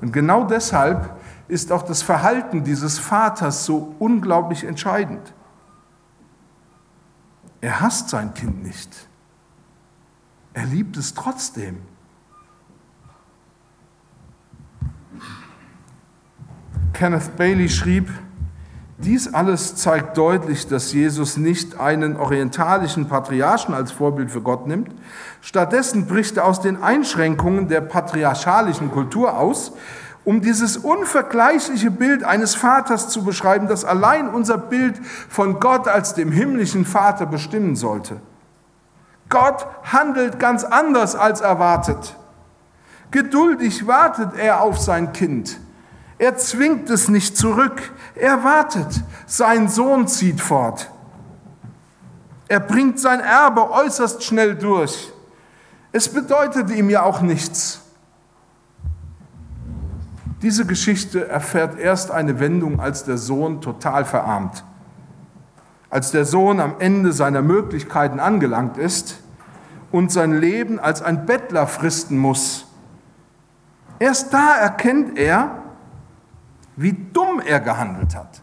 Und 0.00 0.12
genau 0.12 0.44
deshalb 0.44 1.18
ist 1.48 1.72
auch 1.72 1.82
das 1.82 2.02
Verhalten 2.02 2.62
dieses 2.62 2.98
Vaters 2.98 3.64
so 3.64 3.94
unglaublich 3.98 4.64
entscheidend. 4.64 5.32
Er 7.60 7.80
hasst 7.80 8.10
sein 8.10 8.32
Kind 8.34 8.62
nicht. 8.62 9.08
Er 10.52 10.66
liebt 10.66 10.96
es 10.96 11.14
trotzdem. 11.14 11.78
Kenneth 16.92 17.36
Bailey 17.36 17.68
schrieb, 17.68 18.10
dies 19.04 19.32
alles 19.32 19.76
zeigt 19.76 20.16
deutlich, 20.16 20.68
dass 20.68 20.92
Jesus 20.92 21.36
nicht 21.36 21.80
einen 21.80 22.16
orientalischen 22.16 23.08
Patriarchen 23.08 23.74
als 23.74 23.92
Vorbild 23.92 24.30
für 24.30 24.42
Gott 24.42 24.66
nimmt. 24.66 24.90
Stattdessen 25.40 26.06
bricht 26.06 26.36
er 26.36 26.44
aus 26.46 26.60
den 26.60 26.82
Einschränkungen 26.82 27.68
der 27.68 27.80
patriarchalischen 27.80 28.90
Kultur 28.90 29.36
aus, 29.38 29.72
um 30.24 30.42
dieses 30.42 30.76
unvergleichliche 30.76 31.90
Bild 31.90 32.24
eines 32.24 32.54
Vaters 32.54 33.08
zu 33.08 33.24
beschreiben, 33.24 33.68
das 33.68 33.84
allein 33.84 34.28
unser 34.28 34.58
Bild 34.58 34.98
von 35.28 35.60
Gott 35.60 35.88
als 35.88 36.14
dem 36.14 36.30
himmlischen 36.30 36.84
Vater 36.84 37.24
bestimmen 37.24 37.76
sollte. 37.76 38.20
Gott 39.30 39.66
handelt 39.84 40.38
ganz 40.38 40.64
anders 40.64 41.14
als 41.14 41.40
erwartet. 41.40 42.16
Geduldig 43.10 43.86
wartet 43.86 44.36
er 44.36 44.60
auf 44.60 44.78
sein 44.78 45.12
Kind. 45.12 45.58
Er 46.20 46.36
zwingt 46.36 46.90
es 46.90 47.08
nicht 47.08 47.38
zurück. 47.38 47.80
Er 48.14 48.44
wartet. 48.44 49.02
Sein 49.24 49.68
Sohn 49.68 50.06
zieht 50.06 50.38
fort. 50.38 50.90
Er 52.46 52.60
bringt 52.60 53.00
sein 53.00 53.20
Erbe 53.20 53.70
äußerst 53.70 54.22
schnell 54.22 54.54
durch. 54.54 55.14
Es 55.92 56.10
bedeutet 56.10 56.68
ihm 56.68 56.90
ja 56.90 57.04
auch 57.04 57.22
nichts. 57.22 57.80
Diese 60.42 60.66
Geschichte 60.66 61.26
erfährt 61.26 61.78
erst 61.78 62.10
eine 62.10 62.38
Wendung, 62.38 62.80
als 62.80 63.04
der 63.04 63.16
Sohn 63.16 63.62
total 63.62 64.04
verarmt. 64.04 64.62
Als 65.88 66.10
der 66.10 66.26
Sohn 66.26 66.60
am 66.60 66.74
Ende 66.80 67.14
seiner 67.14 67.40
Möglichkeiten 67.40 68.20
angelangt 68.20 68.76
ist 68.76 69.20
und 69.90 70.12
sein 70.12 70.38
Leben 70.38 70.78
als 70.78 71.00
ein 71.00 71.24
Bettler 71.24 71.66
fristen 71.66 72.18
muss. 72.18 72.66
Erst 73.98 74.34
da 74.34 74.56
erkennt 74.56 75.16
er, 75.16 75.59
wie 76.80 76.94
dumm 76.94 77.40
er 77.40 77.60
gehandelt 77.60 78.16
hat. 78.16 78.40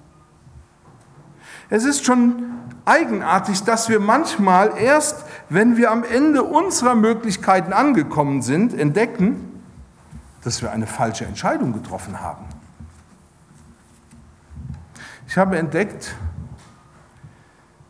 Es 1.69 1.84
ist 1.86 2.06
schon 2.06 2.43
eigenartig, 2.86 3.63
dass 3.63 3.89
wir 3.89 4.00
manchmal 4.00 4.78
erst, 4.78 5.26
wenn 5.50 5.76
wir 5.76 5.91
am 5.91 6.04
Ende 6.04 6.43
unserer 6.43 6.93
Möglichkeiten 6.93 7.73
angekommen 7.73 8.41
sind, 8.41 8.78
entdecken, 8.78 9.62
dass 10.43 10.62
wir 10.62 10.71
eine 10.71 10.86
falsche 10.86 11.26
Entscheidung 11.26 11.73
getroffen 11.73 12.21
haben. 12.21 12.45
Ich 15.28 15.38
habe 15.38 15.58
entdeckt, 15.58 16.15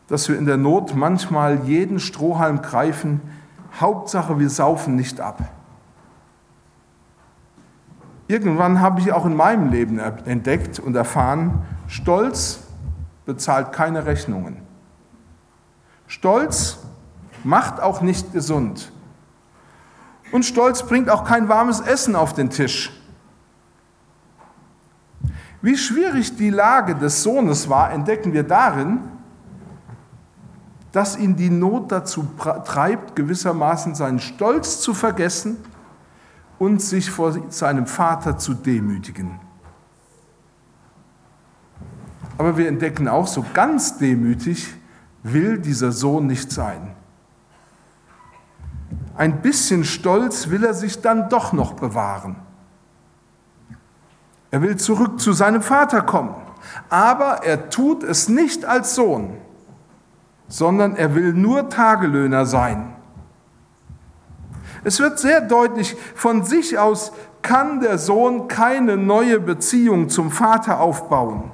dass 0.08 0.28
wir 0.30 0.38
in 0.38 0.46
der 0.46 0.56
Not 0.56 0.96
manchmal 0.96 1.64
jeden 1.64 2.00
Strohhalm 2.00 2.62
greifen, 2.62 3.20
Hauptsache 3.78 4.40
wir 4.40 4.48
saufen 4.48 4.96
nicht 4.96 5.20
ab. 5.20 5.42
Irgendwann 8.28 8.82
habe 8.82 9.00
ich 9.00 9.10
auch 9.10 9.24
in 9.24 9.34
meinem 9.34 9.70
Leben 9.70 9.98
entdeckt 9.98 10.78
und 10.78 10.94
erfahren, 10.94 11.62
Stolz 11.86 12.60
bezahlt 13.24 13.72
keine 13.72 14.04
Rechnungen. 14.04 14.58
Stolz 16.06 16.78
macht 17.42 17.80
auch 17.80 18.02
nicht 18.02 18.34
gesund. 18.34 18.92
Und 20.30 20.44
Stolz 20.44 20.82
bringt 20.82 21.08
auch 21.08 21.24
kein 21.24 21.48
warmes 21.48 21.80
Essen 21.80 22.14
auf 22.14 22.34
den 22.34 22.50
Tisch. 22.50 22.92
Wie 25.62 25.78
schwierig 25.78 26.36
die 26.36 26.50
Lage 26.50 26.94
des 26.94 27.22
Sohnes 27.22 27.70
war, 27.70 27.92
entdecken 27.92 28.34
wir 28.34 28.42
darin, 28.42 29.00
dass 30.92 31.16
ihn 31.16 31.34
die 31.34 31.50
Not 31.50 31.92
dazu 31.92 32.28
treibt, 32.36 33.16
gewissermaßen 33.16 33.94
seinen 33.94 34.20
Stolz 34.20 34.80
zu 34.80 34.92
vergessen 34.92 35.56
und 36.58 36.82
sich 36.82 37.10
vor 37.10 37.50
seinem 37.50 37.86
Vater 37.86 38.38
zu 38.38 38.54
demütigen. 38.54 39.40
Aber 42.36 42.56
wir 42.56 42.68
entdecken 42.68 43.08
auch, 43.08 43.26
so 43.26 43.44
ganz 43.54 43.98
demütig 43.98 44.74
will 45.22 45.58
dieser 45.58 45.92
Sohn 45.92 46.26
nicht 46.26 46.52
sein. 46.52 46.94
Ein 49.16 49.42
bisschen 49.42 49.84
Stolz 49.84 50.48
will 50.48 50.64
er 50.64 50.74
sich 50.74 51.00
dann 51.00 51.28
doch 51.28 51.52
noch 51.52 51.72
bewahren. 51.72 52.36
Er 54.50 54.62
will 54.62 54.76
zurück 54.76 55.20
zu 55.20 55.32
seinem 55.32 55.60
Vater 55.60 56.02
kommen, 56.02 56.34
aber 56.88 57.44
er 57.44 57.68
tut 57.68 58.02
es 58.02 58.28
nicht 58.28 58.64
als 58.64 58.94
Sohn, 58.94 59.36
sondern 60.46 60.96
er 60.96 61.14
will 61.14 61.34
nur 61.34 61.68
Tagelöhner 61.68 62.46
sein. 62.46 62.94
Es 64.84 65.00
wird 65.00 65.18
sehr 65.18 65.40
deutlich, 65.40 65.96
von 66.14 66.44
sich 66.44 66.78
aus 66.78 67.12
kann 67.42 67.80
der 67.80 67.98
Sohn 67.98 68.48
keine 68.48 68.96
neue 68.96 69.40
Beziehung 69.40 70.08
zum 70.08 70.30
Vater 70.30 70.80
aufbauen. 70.80 71.50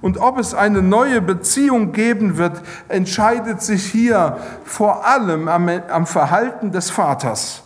Und 0.00 0.18
ob 0.18 0.38
es 0.38 0.54
eine 0.54 0.80
neue 0.80 1.20
Beziehung 1.20 1.92
geben 1.92 2.38
wird, 2.38 2.62
entscheidet 2.88 3.60
sich 3.60 3.84
hier 3.84 4.38
vor 4.64 5.06
allem 5.06 5.48
am, 5.48 5.68
am, 5.68 6.06
Verhalten 6.06 6.72
des 6.72 6.90
Vaters. 6.90 7.62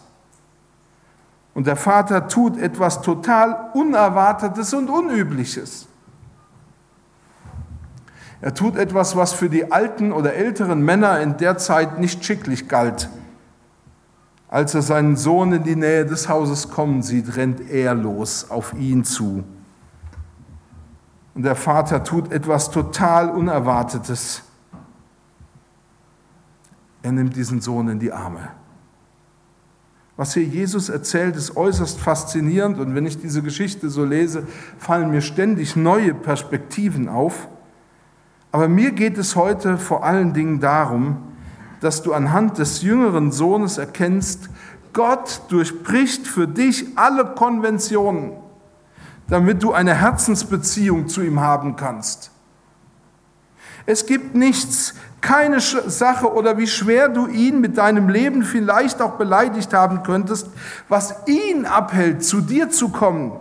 Und 1.54 1.68
der 1.68 1.76
Vater 1.76 2.26
tut 2.26 2.58
etwas 2.58 3.02
total 3.02 3.70
Unerwartetes 3.74 4.74
und 4.74 4.90
Unübliches. 4.90 5.86
Er 8.40 8.52
tut 8.52 8.76
etwas, 8.76 9.14
was 9.14 9.32
für 9.32 9.48
die 9.48 9.70
alten 9.70 10.12
oder 10.12 10.34
älteren 10.34 10.82
Männer 10.82 11.20
in 11.20 11.36
der 11.36 11.56
Zeit 11.56 12.00
nicht 12.00 12.24
schicklich 12.24 12.68
galt. 12.68 13.08
Als 14.54 14.72
er 14.72 14.82
seinen 14.82 15.16
Sohn 15.16 15.52
in 15.52 15.64
die 15.64 15.74
Nähe 15.74 16.06
des 16.06 16.28
Hauses 16.28 16.70
kommen 16.70 17.02
sieht, 17.02 17.34
rennt 17.34 17.68
er 17.72 17.92
los 17.92 18.52
auf 18.52 18.72
ihn 18.74 19.02
zu. 19.02 19.42
Und 21.34 21.42
der 21.42 21.56
Vater 21.56 22.04
tut 22.04 22.30
etwas 22.30 22.70
total 22.70 23.30
Unerwartetes. 23.30 24.44
Er 27.02 27.10
nimmt 27.10 27.34
diesen 27.34 27.60
Sohn 27.60 27.88
in 27.88 27.98
die 27.98 28.12
Arme. 28.12 28.50
Was 30.16 30.34
hier 30.34 30.44
Jesus 30.44 30.88
erzählt, 30.88 31.34
ist 31.34 31.56
äußerst 31.56 31.98
faszinierend 31.98 32.78
und 32.78 32.94
wenn 32.94 33.06
ich 33.06 33.20
diese 33.20 33.42
Geschichte 33.42 33.90
so 33.90 34.04
lese, 34.04 34.46
fallen 34.78 35.10
mir 35.10 35.22
ständig 35.22 35.74
neue 35.74 36.14
Perspektiven 36.14 37.08
auf. 37.08 37.48
Aber 38.52 38.68
mir 38.68 38.92
geht 38.92 39.18
es 39.18 39.34
heute 39.34 39.78
vor 39.78 40.04
allen 40.04 40.32
Dingen 40.32 40.60
darum, 40.60 41.33
dass 41.84 42.02
du 42.02 42.12
anhand 42.12 42.58
des 42.58 42.82
jüngeren 42.82 43.30
Sohnes 43.30 43.78
erkennst, 43.78 44.48
Gott 44.92 45.42
durchbricht 45.48 46.26
für 46.26 46.48
dich 46.48 46.86
alle 46.96 47.24
Konventionen 47.34 48.32
damit 49.28 49.62
du 49.62 49.72
eine 49.72 49.94
Herzensbeziehung 49.94 51.08
zu 51.08 51.22
ihm 51.22 51.40
haben 51.40 51.76
kannst. 51.76 52.30
Es 53.86 54.06
gibt 54.06 54.34
nichts, 54.34 54.94
keine 55.20 55.60
Sache 55.60 56.32
oder 56.32 56.58
wie 56.58 56.66
schwer 56.66 57.08
du 57.08 57.26
ihn 57.26 57.60
mit 57.60 57.78
deinem 57.78 58.08
Leben 58.08 58.42
vielleicht 58.42 59.00
auch 59.00 59.12
beleidigt 59.12 59.72
haben 59.72 60.02
könntest, 60.02 60.48
was 60.88 61.14
ihn 61.26 61.64
abhält, 61.64 62.24
zu 62.24 62.40
dir 62.40 62.70
zu 62.70 62.90
kommen, 62.90 63.32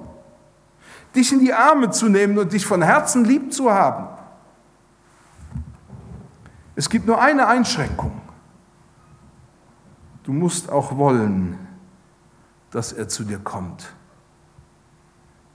dich 1.16 1.32
in 1.32 1.40
die 1.40 1.54
Arme 1.54 1.92
zu 1.92 2.08
nehmen 2.08 2.38
und 2.38 2.54
dich 2.54 2.66
von 2.66 2.82
Herzen 2.82 3.26
lieb 3.26 3.54
zu 3.54 3.72
haben. 3.72 4.08
Es 6.76 6.90
gibt 6.90 7.06
nur 7.06 7.22
eine 7.22 7.48
Einschränkung. 7.48 8.23
Du 10.24 10.32
musst 10.34 10.70
auch 10.70 10.98
wollen, 10.98 11.58
dass 12.72 12.94
er 12.94 13.08
zu 13.08 13.24
dir 13.24 13.40
kommt. 13.40 13.94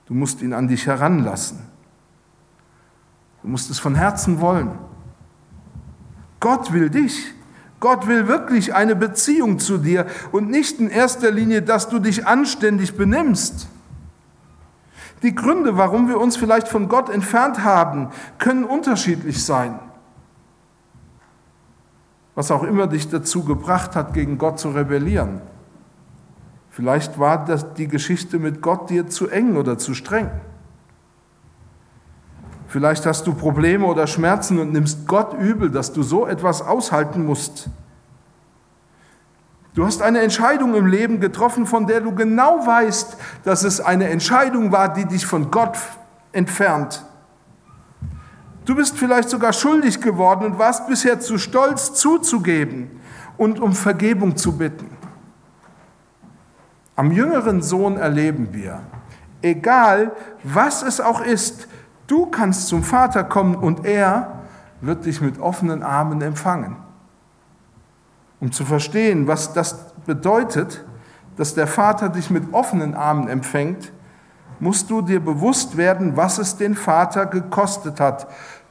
Du 0.05 0.13
musst 0.13 0.41
ihn 0.41 0.53
an 0.53 0.67
dich 0.67 0.87
heranlassen. 0.87 1.59
Du 3.41 3.47
musst 3.47 3.69
es 3.69 3.79
von 3.79 3.95
Herzen 3.95 4.41
wollen. 4.41 4.71
Gott 6.39 6.71
will 6.71 6.89
dich. 6.89 7.33
Gott 7.79 8.07
will 8.07 8.27
wirklich 8.27 8.73
eine 8.73 8.95
Beziehung 8.95 9.59
zu 9.59 9.77
dir 9.77 10.05
und 10.31 10.49
nicht 10.49 10.79
in 10.79 10.89
erster 10.89 11.31
Linie, 11.31 11.61
dass 11.61 11.87
du 11.87 11.99
dich 11.99 12.27
anständig 12.27 12.97
benimmst. 12.97 13.67
Die 15.23 15.33
Gründe, 15.33 15.77
warum 15.77 16.07
wir 16.07 16.19
uns 16.19 16.37
vielleicht 16.37 16.67
von 16.67 16.89
Gott 16.89 17.09
entfernt 17.09 17.63
haben, 17.63 18.09
können 18.37 18.63
unterschiedlich 18.65 19.43
sein. 19.43 19.79
Was 22.39 22.51
auch 22.51 22.63
immer 22.63 22.87
dich 22.87 23.09
dazu 23.09 23.43
gebracht 23.43 23.97
hat, 23.97 24.13
gegen 24.13 24.37
Gott 24.37 24.59
zu 24.59 24.69
rebellieren. 24.69 25.41
Vielleicht 26.69 27.19
war 27.19 27.43
das 27.43 27.73
die 27.73 27.89
Geschichte 27.89 28.39
mit 28.39 28.61
Gott 28.61 28.89
dir 28.89 29.09
zu 29.09 29.27
eng 29.27 29.57
oder 29.57 29.77
zu 29.77 29.93
streng. 29.93 30.31
Vielleicht 32.69 33.05
hast 33.05 33.27
du 33.27 33.33
Probleme 33.33 33.85
oder 33.85 34.07
Schmerzen 34.07 34.57
und 34.57 34.71
nimmst 34.71 35.05
Gott 35.05 35.33
übel, 35.33 35.69
dass 35.69 35.91
du 35.91 36.01
so 36.01 36.25
etwas 36.25 36.61
aushalten 36.61 37.25
musst. 37.25 37.69
Du 39.73 39.85
hast 39.85 40.01
eine 40.01 40.21
Entscheidung 40.21 40.75
im 40.75 40.85
Leben 40.85 41.19
getroffen, 41.19 41.65
von 41.65 41.87
der 41.87 41.99
du 41.99 42.15
genau 42.15 42.65
weißt, 42.65 43.17
dass 43.43 43.65
es 43.65 43.81
eine 43.81 44.07
Entscheidung 44.07 44.71
war, 44.71 44.93
die 44.93 45.03
dich 45.03 45.25
von 45.25 45.51
Gott 45.51 45.77
entfernt. 46.31 47.03
Du 48.65 48.75
bist 48.75 48.97
vielleicht 48.97 49.29
sogar 49.29 49.53
schuldig 49.53 50.01
geworden 50.01 50.45
und 50.45 50.59
warst 50.59 50.87
bisher 50.87 51.19
zu 51.19 51.37
stolz 51.37 51.93
zuzugeben 51.93 52.99
und 53.37 53.59
um 53.59 53.73
Vergebung 53.73 54.35
zu 54.35 54.57
bitten. 54.57 54.89
Am 56.95 57.11
jüngeren 57.11 57.61
Sohn 57.61 57.97
erleben 57.97 58.49
wir, 58.51 58.81
egal 59.41 60.11
was 60.43 60.83
es 60.83 60.99
auch 60.99 61.21
ist, 61.21 61.67
du 62.07 62.25
kannst 62.25 62.67
zum 62.67 62.83
Vater 62.83 63.23
kommen 63.23 63.55
und 63.55 63.85
er 63.85 64.41
wird 64.81 65.05
dich 65.05 65.21
mit 65.21 65.39
offenen 65.39 65.81
Armen 65.81 66.21
empfangen. 66.21 66.75
Um 68.41 68.51
zu 68.51 68.65
verstehen, 68.65 69.27
was 69.27 69.53
das 69.53 69.93
bedeutet, 70.05 70.85
dass 71.37 71.55
der 71.55 71.67
Vater 71.67 72.09
dich 72.09 72.29
mit 72.29 72.53
offenen 72.53 72.95
Armen 72.95 73.27
empfängt, 73.27 73.93
musst 74.59 74.89
du 74.89 75.01
dir 75.01 75.19
bewusst 75.19 75.77
werden, 75.77 76.17
was 76.17 76.37
es 76.37 76.57
den 76.57 76.75
Vater 76.75 77.25
gekostet 77.25 77.99
hat, 77.99 78.27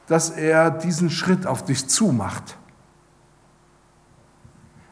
dass 0.07 0.29
er 0.29 0.71
diesen 0.71 1.09
Schritt 1.09 1.45
auf 1.45 1.63
dich 1.63 1.87
zumacht. 1.87 2.57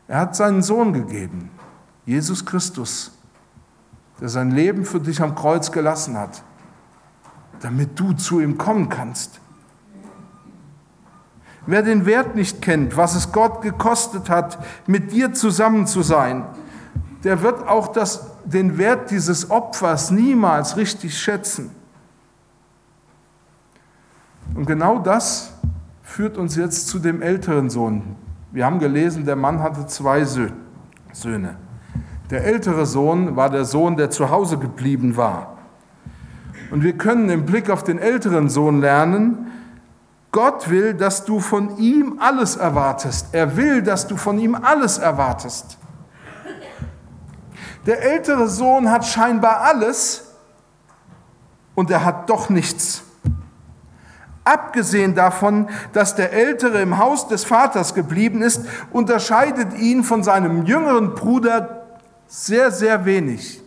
Er 0.07 0.19
hat 0.19 0.36
seinen 0.36 0.62
Sohn 0.62 0.93
gegeben, 0.93 1.49
Jesus 2.05 2.45
Christus, 2.45 3.12
der 4.21 4.29
sein 4.29 4.51
Leben 4.51 4.86
für 4.86 4.99
dich 4.99 5.21
am 5.21 5.36
Kreuz 5.36 5.71
gelassen 5.71 6.17
hat, 6.17 6.43
damit 7.60 7.99
du 7.99 8.13
zu 8.13 8.39
ihm 8.39 8.57
kommen 8.57 8.89
kannst. 8.89 9.41
Wer 11.65 11.81
den 11.81 12.05
Wert 12.05 12.36
nicht 12.36 12.62
kennt, 12.62 12.95
was 12.95 13.15
es 13.15 13.33
Gott 13.33 13.62
gekostet 13.62 14.29
hat, 14.29 14.57
mit 14.88 15.12
dir 15.12 15.33
zusammen 15.33 15.86
zu 15.86 16.01
sein, 16.01 16.45
der 17.23 17.41
wird 17.41 17.67
auch 17.67 17.88
das, 17.88 18.27
den 18.45 18.77
Wert 18.77 19.12
dieses 19.12 19.49
Opfers 19.49 20.12
niemals 20.12 20.77
richtig 20.77 21.17
schätzen. 21.17 21.71
Und 24.56 24.65
genau 24.65 24.99
das 24.99 25.53
führt 26.03 26.38
uns 26.38 26.56
jetzt 26.56 26.88
zu 26.88 26.99
dem 26.99 27.21
älteren 27.21 27.69
Sohn. 27.69 28.15
Wir 28.51 28.65
haben 28.65 28.80
gelesen, 28.80 29.25
der 29.25 29.36
Mann 29.36 29.62
hatte 29.62 29.88
zwei 29.88 30.23
Söhne. 30.23 31.58
Der 32.30 32.45
ältere 32.45 32.86
Sohn 32.86 33.36
war 33.36 33.49
der 33.49 33.65
Sohn, 33.65 33.97
der 33.97 34.10
zu 34.10 34.30
Hause 34.30 34.58
geblieben 34.58 35.17
war. 35.17 35.58
Und 36.71 36.84
wir 36.84 36.93
können 36.97 37.30
im 37.30 37.45
Blick 37.45 37.69
auf 37.69 37.84
den 37.84 37.99
älteren 37.99 38.49
Sohn 38.49 38.82
lernen, 38.82 39.47
Gott 40.32 40.69
will, 40.69 40.93
dass 40.93 41.25
du 41.25 41.39
von 41.39 41.77
ihm 41.77 42.19
alles 42.19 42.58
erwartest. 42.58 43.27
Er 43.32 43.56
will, 43.56 43.82
dass 43.82 44.08
du 44.08 44.17
von 44.17 44.38
ihm 44.38 44.56
alles 44.56 44.97
erwartest. 44.97 45.76
Der 47.88 48.04
ältere 48.04 48.50
Sohn 48.50 48.91
hat 48.91 49.06
scheinbar 49.06 49.62
alles 49.62 50.26
und 51.73 51.89
er 51.89 52.04
hat 52.04 52.30
doch 52.30 52.50
nichts. 52.50 53.02
Abgesehen 54.43 55.15
davon, 55.15 55.69
dass 55.93 56.15
der 56.15 56.34
Ältere 56.34 56.82
im 56.82 56.97
Haus 56.97 57.30
des 57.30 57.45
Vaters 57.45 57.93
geblieben 57.93 58.41
ist, 58.41 58.62
unterscheidet 58.91 59.73
ihn 59.73 60.04
von 60.04 60.21
seinem 60.21 60.65
jüngeren 60.65 61.15
Bruder 61.15 61.86
sehr, 62.28 62.71
sehr 62.71 63.06
wenig. 63.06 63.62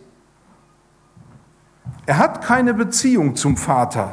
Er 2.05 2.19
hat 2.19 2.43
keine 2.43 2.75
Beziehung 2.75 3.35
zum 3.35 3.57
Vater. 3.57 4.11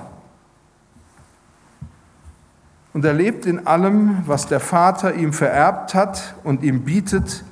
Und 2.94 3.04
er 3.04 3.12
lebt 3.14 3.44
in 3.44 3.66
allem, 3.66 4.22
was 4.26 4.46
der 4.46 4.60
Vater 4.60 5.14
ihm 5.14 5.34
vererbt 5.34 5.94
hat 5.94 6.34
und 6.44 6.62
ihm 6.62 6.84
bietet, 6.84 7.44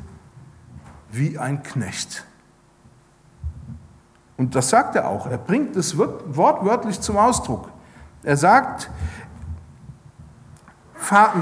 wie 1.11 1.38
ein 1.38 1.62
Knecht. 1.62 2.25
Und 4.37 4.55
das 4.55 4.68
sagt 4.70 4.96
er 4.96 5.09
auch. 5.09 5.27
Er 5.27 5.38
bringt 5.38 5.77
es 5.77 5.96
wortwörtlich 5.96 7.01
zum 7.01 7.16
Ausdruck. 7.16 7.70
Er 8.22 8.37
sagt 8.37 8.90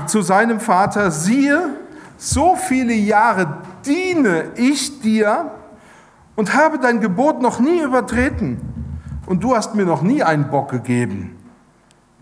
zu 0.07 0.22
seinem 0.22 0.61
Vater, 0.61 1.11
siehe, 1.11 1.70
so 2.16 2.57
viele 2.57 2.92
Jahre 2.92 3.59
diene 3.85 4.50
ich 4.57 5.00
dir 5.00 5.50
und 6.37 6.54
habe 6.54 6.78
dein 6.78 7.00
Gebot 7.00 7.40
noch 7.40 7.61
nie 7.61 7.80
übertreten. 7.80 8.61
Und 9.26 9.42
du 9.42 9.57
hast 9.57 9.74
mir 9.74 9.87
noch 9.87 10.02
nie 10.02 10.22
einen 10.22 10.50
Bock 10.50 10.70
gegeben, 10.70 11.37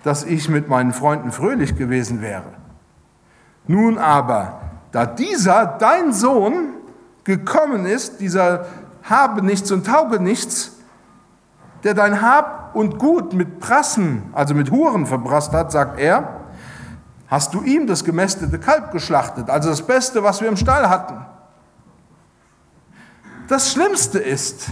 dass 0.05 0.25
ich 0.25 0.49
mit 0.49 0.69
meinen 0.69 0.93
Freunden 0.93 1.33
fröhlich 1.33 1.77
gewesen 1.77 2.23
wäre. 2.23 2.53
Nun 3.67 3.99
aber, 3.99 4.61
da 4.93 5.07
dieser, 5.07 5.67
dein 5.67 6.13
Sohn, 6.13 6.75
gekommen 7.25 7.87
ist, 7.87 8.21
dieser 8.21 8.67
habe 9.03 9.43
nichts 9.43 9.71
und 9.71 9.87
tauge 9.87 10.21
nichts, 10.21 10.73
der 11.85 11.95
dein 11.95 12.23
Hab 12.23 12.75
und 12.75 12.99
Gut 12.99 13.33
mit 13.33 13.61
Prassen, 13.61 14.31
also 14.33 14.55
mit 14.55 14.71
Huren 14.71 15.07
verbrasst 15.07 15.53
hat, 15.53 15.73
sagt 15.73 15.99
er, 15.99 16.41
hast 17.29 17.55
du 17.55 17.63
ihm 17.63 17.87
das 17.87 18.05
gemästete 18.05 18.59
Kalb 18.59 18.93
geschlachtet, 18.93 19.51
also 19.51 19.71
das 19.71 19.83
Beste, 19.83 20.23
was 20.23 20.41
wir 20.41 20.49
im 20.49 20.57
Stall 20.57 20.89
hatten. 20.89 21.25
Das 23.49 23.73
Schlimmste 23.73 24.19
ist, 24.19 24.67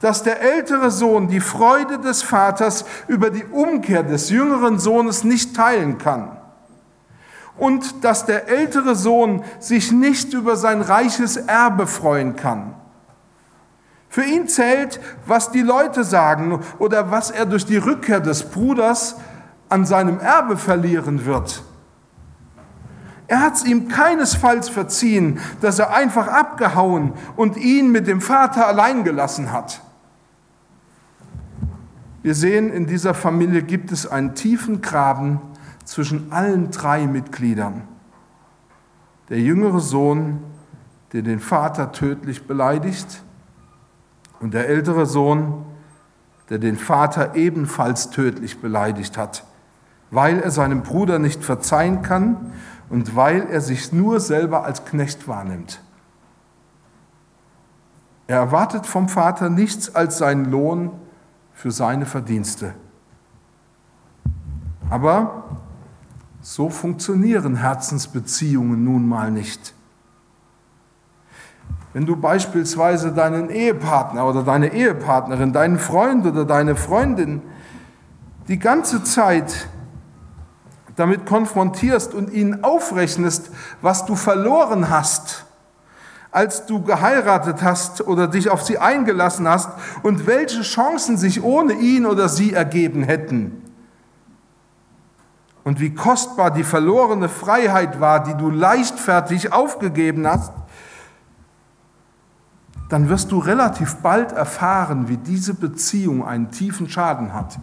dass 0.00 0.22
der 0.22 0.40
ältere 0.40 0.90
Sohn 0.90 1.28
die 1.28 1.40
Freude 1.40 1.98
des 1.98 2.22
Vaters 2.22 2.84
über 3.06 3.30
die 3.30 3.44
Umkehr 3.44 4.02
des 4.02 4.30
jüngeren 4.30 4.78
Sohnes 4.78 5.24
nicht 5.24 5.54
teilen 5.54 5.98
kann 5.98 6.36
und 7.58 8.02
dass 8.04 8.24
der 8.24 8.48
ältere 8.48 8.96
Sohn 8.96 9.44
sich 9.58 9.92
nicht 9.92 10.32
über 10.32 10.56
sein 10.56 10.80
reiches 10.80 11.36
Erbe 11.36 11.86
freuen 11.86 12.34
kann. 12.34 12.74
Für 14.10 14.24
ihn 14.24 14.48
zählt, 14.48 15.00
was 15.24 15.52
die 15.52 15.62
Leute 15.62 16.02
sagen 16.02 16.60
oder 16.80 17.12
was 17.12 17.30
er 17.30 17.46
durch 17.46 17.64
die 17.64 17.76
Rückkehr 17.76 18.18
des 18.18 18.42
Bruders 18.42 19.14
an 19.68 19.86
seinem 19.86 20.18
Erbe 20.18 20.56
verlieren 20.56 21.24
wird. 21.24 21.62
Er 23.28 23.40
hat 23.40 23.54
es 23.54 23.64
ihm 23.64 23.86
keinesfalls 23.86 24.68
verziehen, 24.68 25.38
dass 25.60 25.78
er 25.78 25.94
einfach 25.94 26.26
abgehauen 26.26 27.12
und 27.36 27.56
ihn 27.56 27.92
mit 27.92 28.08
dem 28.08 28.20
Vater 28.20 28.66
allein 28.66 29.04
gelassen 29.04 29.52
hat. 29.52 29.80
Wir 32.22 32.34
sehen, 32.34 32.72
in 32.72 32.86
dieser 32.86 33.14
Familie 33.14 33.62
gibt 33.62 33.92
es 33.92 34.08
einen 34.08 34.34
tiefen 34.34 34.82
Graben 34.82 35.40
zwischen 35.84 36.32
allen 36.32 36.72
drei 36.72 37.06
Mitgliedern. 37.06 37.82
Der 39.28 39.38
jüngere 39.38 39.78
Sohn, 39.78 40.42
der 41.12 41.22
den 41.22 41.38
Vater 41.38 41.92
tödlich 41.92 42.48
beleidigt, 42.48 43.22
und 44.40 44.54
der 44.54 44.68
ältere 44.68 45.06
Sohn, 45.06 45.64
der 46.48 46.58
den 46.58 46.76
Vater 46.76 47.36
ebenfalls 47.36 48.10
tödlich 48.10 48.60
beleidigt 48.60 49.16
hat, 49.16 49.44
weil 50.10 50.40
er 50.40 50.50
seinem 50.50 50.82
Bruder 50.82 51.18
nicht 51.18 51.44
verzeihen 51.44 52.02
kann 52.02 52.52
und 52.88 53.14
weil 53.14 53.46
er 53.48 53.60
sich 53.60 53.92
nur 53.92 54.18
selber 54.18 54.64
als 54.64 54.84
Knecht 54.84 55.28
wahrnimmt. 55.28 55.80
Er 58.26 58.38
erwartet 58.38 58.86
vom 58.86 59.08
Vater 59.08 59.50
nichts 59.50 59.94
als 59.94 60.18
seinen 60.18 60.50
Lohn 60.50 60.90
für 61.52 61.70
seine 61.70 62.06
Verdienste. 62.06 62.74
Aber 64.88 65.44
so 66.40 66.70
funktionieren 66.70 67.56
Herzensbeziehungen 67.56 68.82
nun 68.82 69.08
mal 69.08 69.30
nicht. 69.30 69.74
Wenn 71.92 72.06
du 72.06 72.16
beispielsweise 72.16 73.12
deinen 73.12 73.50
Ehepartner 73.50 74.26
oder 74.26 74.42
deine 74.42 74.72
Ehepartnerin, 74.72 75.52
deinen 75.52 75.78
Freund 75.78 76.24
oder 76.24 76.44
deine 76.44 76.76
Freundin 76.76 77.42
die 78.46 78.58
ganze 78.58 79.02
Zeit 79.02 79.68
damit 80.96 81.26
konfrontierst 81.26 82.14
und 82.14 82.32
ihnen 82.32 82.62
aufrechnest, 82.62 83.50
was 83.80 84.06
du 84.06 84.14
verloren 84.14 84.90
hast, 84.90 85.46
als 86.30 86.66
du 86.66 86.82
geheiratet 86.82 87.62
hast 87.62 88.06
oder 88.06 88.28
dich 88.28 88.50
auf 88.50 88.62
sie 88.62 88.78
eingelassen 88.78 89.48
hast 89.48 89.70
und 90.02 90.26
welche 90.26 90.62
Chancen 90.62 91.16
sich 91.16 91.42
ohne 91.42 91.72
ihn 91.72 92.06
oder 92.06 92.28
sie 92.28 92.52
ergeben 92.52 93.02
hätten. 93.02 93.64
Und 95.64 95.80
wie 95.80 95.94
kostbar 95.94 96.50
die 96.50 96.64
verlorene 96.64 97.28
Freiheit 97.28 98.00
war, 98.00 98.22
die 98.22 98.34
du 98.34 98.50
leichtfertig 98.50 99.52
aufgegeben 99.52 100.26
hast, 100.26 100.52
dann 102.90 103.08
wirst 103.08 103.30
du 103.30 103.38
relativ 103.38 103.96
bald 103.96 104.32
erfahren, 104.32 105.08
wie 105.08 105.16
diese 105.16 105.54
Beziehung 105.54 106.26
einen 106.26 106.50
tiefen 106.50 106.88
Schaden 106.88 107.32
hat. 107.32 107.58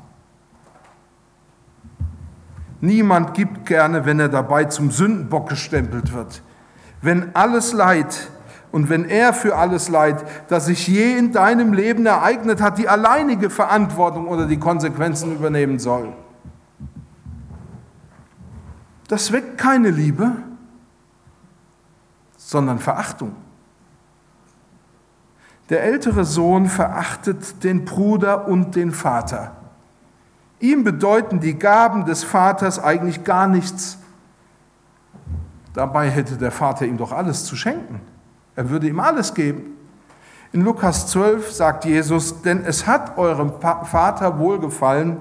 Niemand 2.79 3.33
gibt 3.33 3.65
gerne, 3.65 4.05
wenn 4.05 4.19
er 4.21 4.29
dabei 4.29 4.65
zum 4.65 4.89
Sündenbock 4.89 5.49
gestempelt 5.49 6.13
wird. 6.13 6.41
Wenn 7.01 7.35
alles 7.35 7.73
Leid 7.73 8.29
und 8.71 8.89
wenn 8.89 9.03
er 9.03 9.33
für 9.33 9.57
alles 9.57 9.89
Leid, 9.89 10.23
das 10.47 10.67
sich 10.67 10.87
je 10.87 11.17
in 11.17 11.33
deinem 11.33 11.73
Leben 11.73 12.05
ereignet 12.05 12.61
hat, 12.61 12.77
die 12.77 12.87
alleinige 12.87 13.49
Verantwortung 13.49 14.27
oder 14.27 14.45
die 14.45 14.59
Konsequenzen 14.59 15.35
übernehmen 15.35 15.77
soll. 15.77 16.13
Das 19.09 19.33
weckt 19.33 19.57
keine 19.57 19.89
Liebe, 19.89 20.31
sondern 22.37 22.79
Verachtung. 22.79 23.35
Der 25.69 25.83
ältere 25.83 26.23
Sohn 26.23 26.67
verachtet 26.67 27.63
den 27.63 27.85
Bruder 27.85 28.47
und 28.47 28.75
den 28.75 28.91
Vater. 28.91 29.51
Ihm 30.59 30.83
bedeuten 30.83 31.39
die 31.39 31.59
Gaben 31.59 32.05
des 32.05 32.23
Vaters 32.23 32.81
eigentlich 32.81 33.23
gar 33.23 33.47
nichts. 33.47 33.99
Dabei 35.73 36.09
hätte 36.09 36.37
der 36.37 36.51
Vater 36.51 36.85
ihm 36.85 36.97
doch 36.97 37.11
alles 37.11 37.45
zu 37.45 37.55
schenken. 37.55 38.01
Er 38.55 38.69
würde 38.69 38.87
ihm 38.87 38.99
alles 38.99 39.33
geben. 39.33 39.77
In 40.51 40.61
Lukas 40.61 41.07
12 41.07 41.51
sagt 41.51 41.85
Jesus, 41.85 42.41
denn 42.41 42.63
es 42.63 42.87
hat 42.87 43.17
eurem 43.17 43.53
Vater 43.61 44.39
wohlgefallen, 44.39 45.17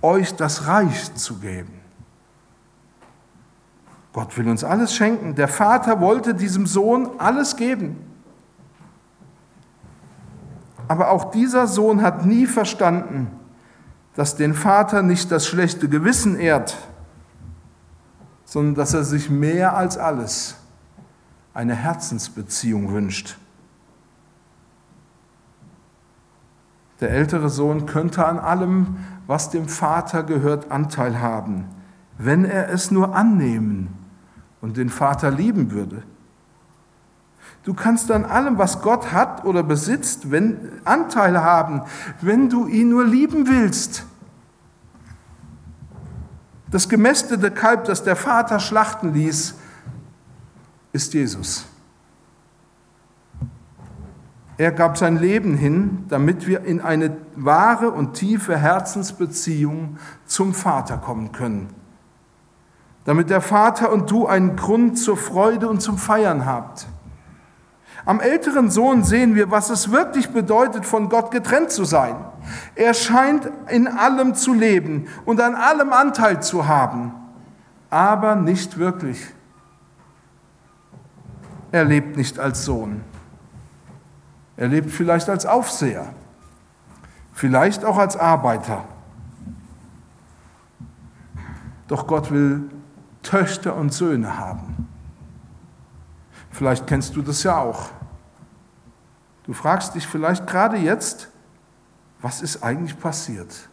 euch 0.00 0.34
das 0.34 0.66
Reich 0.66 1.14
zu 1.14 1.36
geben. 1.36 1.80
Gott 4.12 4.36
will 4.36 4.48
uns 4.48 4.64
alles 4.64 4.94
schenken. 4.94 5.34
Der 5.34 5.48
Vater 5.48 6.00
wollte 6.00 6.34
diesem 6.34 6.66
Sohn 6.66 7.10
alles 7.18 7.56
geben. 7.56 8.11
Aber 10.92 11.08
auch 11.10 11.30
dieser 11.30 11.68
Sohn 11.68 12.02
hat 12.02 12.26
nie 12.26 12.44
verstanden, 12.44 13.28
dass 14.14 14.36
den 14.36 14.52
Vater 14.52 15.00
nicht 15.00 15.32
das 15.32 15.46
schlechte 15.46 15.88
Gewissen 15.88 16.38
ehrt, 16.38 16.76
sondern 18.44 18.74
dass 18.74 18.92
er 18.92 19.02
sich 19.02 19.30
mehr 19.30 19.74
als 19.74 19.96
alles 19.96 20.56
eine 21.54 21.74
Herzensbeziehung 21.74 22.92
wünscht. 22.92 23.38
Der 27.00 27.08
ältere 27.12 27.48
Sohn 27.48 27.86
könnte 27.86 28.26
an 28.26 28.38
allem, 28.38 28.98
was 29.26 29.48
dem 29.48 29.68
Vater 29.68 30.22
gehört, 30.24 30.70
Anteil 30.70 31.22
haben, 31.22 31.64
wenn 32.18 32.44
er 32.44 32.68
es 32.68 32.90
nur 32.90 33.16
annehmen 33.16 33.88
und 34.60 34.76
den 34.76 34.90
Vater 34.90 35.30
lieben 35.30 35.70
würde. 35.70 36.02
Du 37.64 37.74
kannst 37.74 38.10
an 38.10 38.24
allem, 38.24 38.58
was 38.58 38.82
Gott 38.82 39.12
hat 39.12 39.44
oder 39.44 39.62
besitzt, 39.62 40.30
wenn, 40.30 40.58
Anteil 40.84 41.40
haben, 41.40 41.82
wenn 42.20 42.48
du 42.48 42.66
ihn 42.66 42.88
nur 42.88 43.04
lieben 43.04 43.46
willst. 43.46 44.04
Das 46.70 46.88
gemästete 46.88 47.50
Kalb, 47.50 47.84
das 47.84 48.02
der 48.02 48.16
Vater 48.16 48.58
schlachten 48.58 49.12
ließ, 49.12 49.54
ist 50.92 51.14
Jesus. 51.14 51.66
Er 54.58 54.72
gab 54.72 54.98
sein 54.98 55.18
Leben 55.18 55.56
hin, 55.56 56.04
damit 56.08 56.46
wir 56.46 56.64
in 56.64 56.80
eine 56.80 57.16
wahre 57.36 57.90
und 57.90 58.14
tiefe 58.14 58.56
Herzensbeziehung 58.56 59.98
zum 60.26 60.54
Vater 60.54 60.98
kommen 60.98 61.32
können. 61.32 61.68
Damit 63.04 63.30
der 63.30 63.40
Vater 63.40 63.92
und 63.92 64.10
du 64.10 64.26
einen 64.26 64.56
Grund 64.56 64.98
zur 64.98 65.16
Freude 65.16 65.68
und 65.68 65.80
zum 65.80 65.98
Feiern 65.98 66.46
habt. 66.46 66.86
Am 68.04 68.20
älteren 68.20 68.70
Sohn 68.70 69.04
sehen 69.04 69.34
wir, 69.34 69.50
was 69.50 69.70
es 69.70 69.92
wirklich 69.92 70.30
bedeutet, 70.30 70.84
von 70.84 71.08
Gott 71.08 71.30
getrennt 71.30 71.70
zu 71.70 71.84
sein. 71.84 72.16
Er 72.74 72.94
scheint 72.94 73.48
in 73.68 73.86
allem 73.86 74.34
zu 74.34 74.52
leben 74.52 75.06
und 75.24 75.40
an 75.40 75.54
allem 75.54 75.92
Anteil 75.92 76.42
zu 76.42 76.66
haben, 76.66 77.12
aber 77.90 78.34
nicht 78.34 78.78
wirklich. 78.78 79.24
Er 81.70 81.84
lebt 81.84 82.16
nicht 82.16 82.38
als 82.38 82.64
Sohn. 82.64 83.02
Er 84.56 84.68
lebt 84.68 84.90
vielleicht 84.90 85.28
als 85.28 85.46
Aufseher, 85.46 86.12
vielleicht 87.32 87.84
auch 87.84 87.98
als 87.98 88.16
Arbeiter. 88.16 88.84
Doch 91.86 92.06
Gott 92.06 92.30
will 92.30 92.68
Töchter 93.22 93.76
und 93.76 93.92
Söhne 93.92 94.38
haben. 94.38 94.71
Vielleicht 96.62 96.86
kennst 96.86 97.16
du 97.16 97.22
das 97.22 97.42
ja 97.42 97.58
auch. 97.58 97.88
Du 99.46 99.52
fragst 99.52 99.96
dich 99.96 100.06
vielleicht 100.06 100.46
gerade 100.46 100.76
jetzt, 100.76 101.26
was 102.20 102.40
ist 102.40 102.62
eigentlich 102.62 102.96
passiert? 103.00 103.68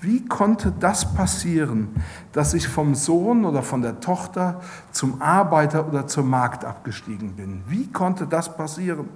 Wie 0.00 0.26
konnte 0.26 0.72
das 0.72 1.14
passieren, 1.14 1.94
dass 2.32 2.54
ich 2.54 2.66
vom 2.66 2.96
Sohn 2.96 3.44
oder 3.44 3.62
von 3.62 3.82
der 3.82 4.00
Tochter 4.00 4.60
zum 4.90 5.22
Arbeiter 5.22 5.86
oder 5.86 6.08
zur 6.08 6.24
Magd 6.24 6.64
abgestiegen 6.64 7.36
bin? 7.36 7.62
Wie 7.68 7.86
konnte 7.86 8.26
das 8.26 8.56
passieren? 8.56 9.08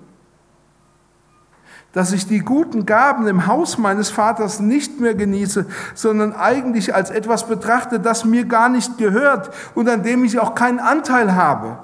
Dass 1.90 2.12
ich 2.12 2.28
die 2.28 2.38
guten 2.38 2.86
Gaben 2.86 3.26
im 3.26 3.48
Haus 3.48 3.78
meines 3.78 4.10
Vaters 4.10 4.60
nicht 4.60 5.00
mehr 5.00 5.16
genieße, 5.16 5.66
sondern 5.96 6.34
eigentlich 6.34 6.94
als 6.94 7.10
etwas 7.10 7.48
betrachte, 7.48 7.98
das 7.98 8.24
mir 8.24 8.44
gar 8.44 8.68
nicht 8.68 8.96
gehört 8.96 9.52
und 9.74 9.88
an 9.88 10.04
dem 10.04 10.24
ich 10.24 10.38
auch 10.38 10.54
keinen 10.54 10.78
Anteil 10.78 11.34
habe. 11.34 11.78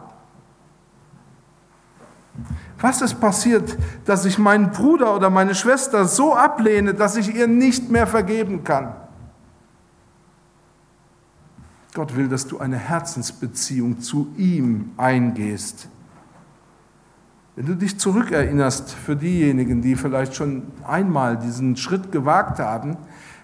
Was 2.81 3.03
ist 3.03 3.21
passiert, 3.21 3.77
dass 4.05 4.25
ich 4.25 4.39
meinen 4.39 4.71
Bruder 4.71 5.15
oder 5.15 5.31
meine 5.31 5.55
Schwester 5.55 6.05
so 6.05 6.35
ablehne, 6.35 6.95
dass 6.95 7.17
ich 7.17 7.35
ihr 7.35 7.49
nicht 7.49 7.91
mehr 7.91 8.07
vergeben 8.07 8.63
kann? 8.63 8.95
Gott 11.95 12.15
will, 12.15 12.29
dass 12.29 12.47
du 12.47 12.59
eine 12.59 12.77
Herzensbeziehung 12.77 14.01
zu 14.01 14.29
ihm 14.37 14.93
eingehst. 14.97 15.89
Wenn 17.57 17.67
du 17.67 17.75
dich 17.75 17.99
zurückerinnerst 17.99 18.93
für 18.93 19.17
diejenigen, 19.17 19.83
die 19.83 19.97
vielleicht 19.97 20.37
schon 20.37 20.63
einmal 20.87 21.37
diesen 21.37 21.77
Schritt 21.77 22.13
gewagt 22.13 22.61
haben, 22.61 22.97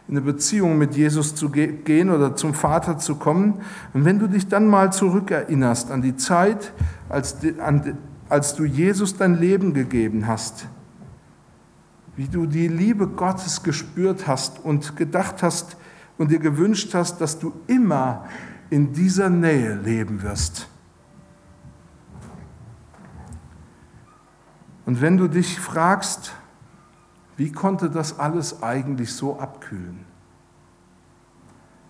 in 0.07 0.17
eine 0.17 0.21
Beziehung 0.21 0.79
mit 0.79 0.95
Jesus 0.95 1.35
zu 1.35 1.51
gehen 1.51 2.11
oder 2.11 2.37
zum 2.37 2.55
Vater 2.55 2.99
zu 2.99 3.17
kommen, 3.17 3.55
und 3.93 4.05
wenn 4.05 4.21
du 4.21 4.29
dich 4.29 4.47
dann 4.47 4.69
mal 4.69 4.93
zurückerinnerst 4.93 5.91
an 5.91 6.03
die 6.03 6.15
Zeit, 6.15 6.73
als, 7.09 7.39
an, 7.59 7.99
als 8.35 8.57
du 8.57 8.65
Jesus 8.65 9.17
dein 9.17 9.39
Leben 9.39 9.75
gegeben 9.75 10.27
hast, 10.27 10.67
wie 12.17 12.27
du 12.27 12.47
die 12.47 12.67
Liebe 12.67 13.07
Gottes 13.07 13.63
gespürt 13.63 14.27
hast 14.27 14.59
und 14.59 14.97
gedacht 14.97 15.41
hast 15.41 15.77
und 16.19 16.33
dir 16.33 16.41
gewünscht 16.41 16.95
hast, 16.95 17.21
dass 17.21 17.39
du 17.39 17.53
immer 17.69 18.25
in 18.71 18.93
dieser 18.93 19.31
Nähe 19.31 19.77
leben 19.77 20.21
wirst. 20.25 20.67
Und 24.85 25.01
wenn 25.01 25.17
du 25.17 25.29
dich 25.29 25.61
fragst, 25.61 26.33
wie 27.37 27.53
konnte 27.53 27.89
das 27.89 28.19
alles 28.19 28.65
eigentlich 28.65 29.15
so 29.15 29.39
abkühlen? 29.39 30.05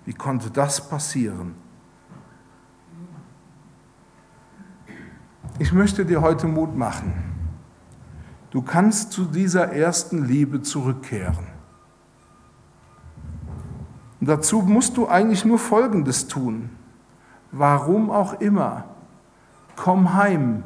Wie 0.05 0.13
konnte 0.13 0.51
das 0.51 0.91
passieren? 0.91 1.55
Ich 5.59 5.73
möchte 5.73 6.05
dir 6.05 6.21
heute 6.21 6.49
Mut 6.49 6.77
machen. 6.77 7.13
Du 8.51 8.61
kannst 8.61 9.13
zu 9.13 9.25
dieser 9.25 9.73
ersten 9.73 10.25
Liebe 10.25 10.63
zurückkehren. 10.63 11.47
Und 14.21 14.29
dazu 14.29 14.63
musst 14.63 14.97
du 14.97 15.09
eigentlich 15.09 15.45
nur 15.45 15.59
Folgendes 15.59 16.27
tun. 16.27 16.71
Warum 17.53 18.11
auch 18.11 18.41
immer. 18.41 18.85
Komm 19.77 20.15
heim. 20.15 20.65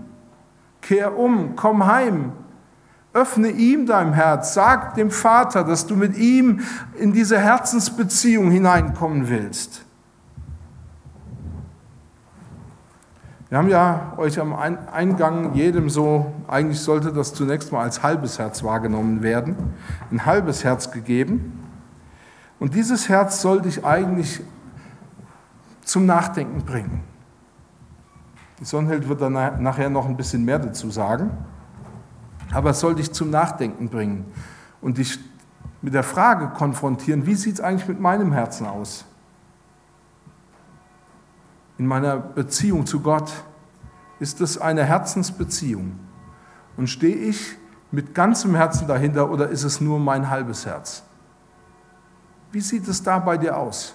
Kehr 0.80 1.18
um. 1.18 1.54
Komm 1.54 1.86
heim. 1.86 2.32
Öffne 3.12 3.48
ihm 3.48 3.84
dein 3.84 4.14
Herz. 4.14 4.54
Sag 4.54 4.94
dem 4.94 5.10
Vater, 5.10 5.64
dass 5.64 5.86
du 5.86 5.96
mit 5.96 6.16
ihm 6.16 6.60
in 6.98 7.12
diese 7.12 7.38
Herzensbeziehung 7.38 8.50
hineinkommen 8.50 9.28
willst. 9.28 9.84
Wir 13.50 13.56
haben 13.56 13.70
ja 13.70 14.12
euch 14.18 14.38
am 14.38 14.52
Eingang 14.54 15.54
jedem 15.54 15.88
so, 15.88 16.34
eigentlich 16.48 16.80
sollte 16.80 17.14
das 17.14 17.32
zunächst 17.32 17.72
mal 17.72 17.80
als 17.80 18.02
halbes 18.02 18.38
Herz 18.38 18.62
wahrgenommen 18.62 19.22
werden, 19.22 19.56
ein 20.10 20.26
halbes 20.26 20.64
Herz 20.64 20.90
gegeben. 20.90 21.64
Und 22.58 22.74
dieses 22.74 23.08
Herz 23.08 23.40
soll 23.40 23.62
dich 23.62 23.86
eigentlich 23.86 24.42
zum 25.82 26.04
Nachdenken 26.04 26.62
bringen. 26.66 27.02
Die 28.60 28.66
Sonnenheld 28.66 29.08
wird 29.08 29.22
dann 29.22 29.32
nachher 29.32 29.88
noch 29.88 30.06
ein 30.06 30.16
bisschen 30.18 30.44
mehr 30.44 30.58
dazu 30.58 30.90
sagen, 30.90 31.30
aber 32.52 32.70
es 32.70 32.80
soll 32.80 32.96
dich 32.96 33.12
zum 33.12 33.30
Nachdenken 33.30 33.88
bringen 33.88 34.26
und 34.82 34.98
dich 34.98 35.18
mit 35.80 35.94
der 35.94 36.02
Frage 36.02 36.48
konfrontieren, 36.48 37.24
wie 37.24 37.34
sieht 37.34 37.54
es 37.54 37.60
eigentlich 37.62 37.88
mit 37.88 38.00
meinem 38.00 38.32
Herzen 38.32 38.66
aus? 38.66 39.06
In 41.78 41.86
meiner 41.86 42.16
Beziehung 42.16 42.84
zu 42.84 43.00
Gott, 43.00 43.32
ist 44.20 44.40
es 44.40 44.58
eine 44.58 44.84
Herzensbeziehung? 44.84 45.98
Und 46.76 46.88
stehe 46.88 47.14
ich 47.14 47.56
mit 47.90 48.14
ganzem 48.14 48.54
Herzen 48.54 48.86
dahinter 48.86 49.30
oder 49.30 49.48
ist 49.48 49.64
es 49.64 49.80
nur 49.80 49.98
mein 49.98 50.28
halbes 50.28 50.66
Herz? 50.66 51.04
Wie 52.50 52.60
sieht 52.60 52.86
es 52.88 53.02
da 53.02 53.18
bei 53.18 53.38
dir 53.38 53.56
aus? 53.56 53.94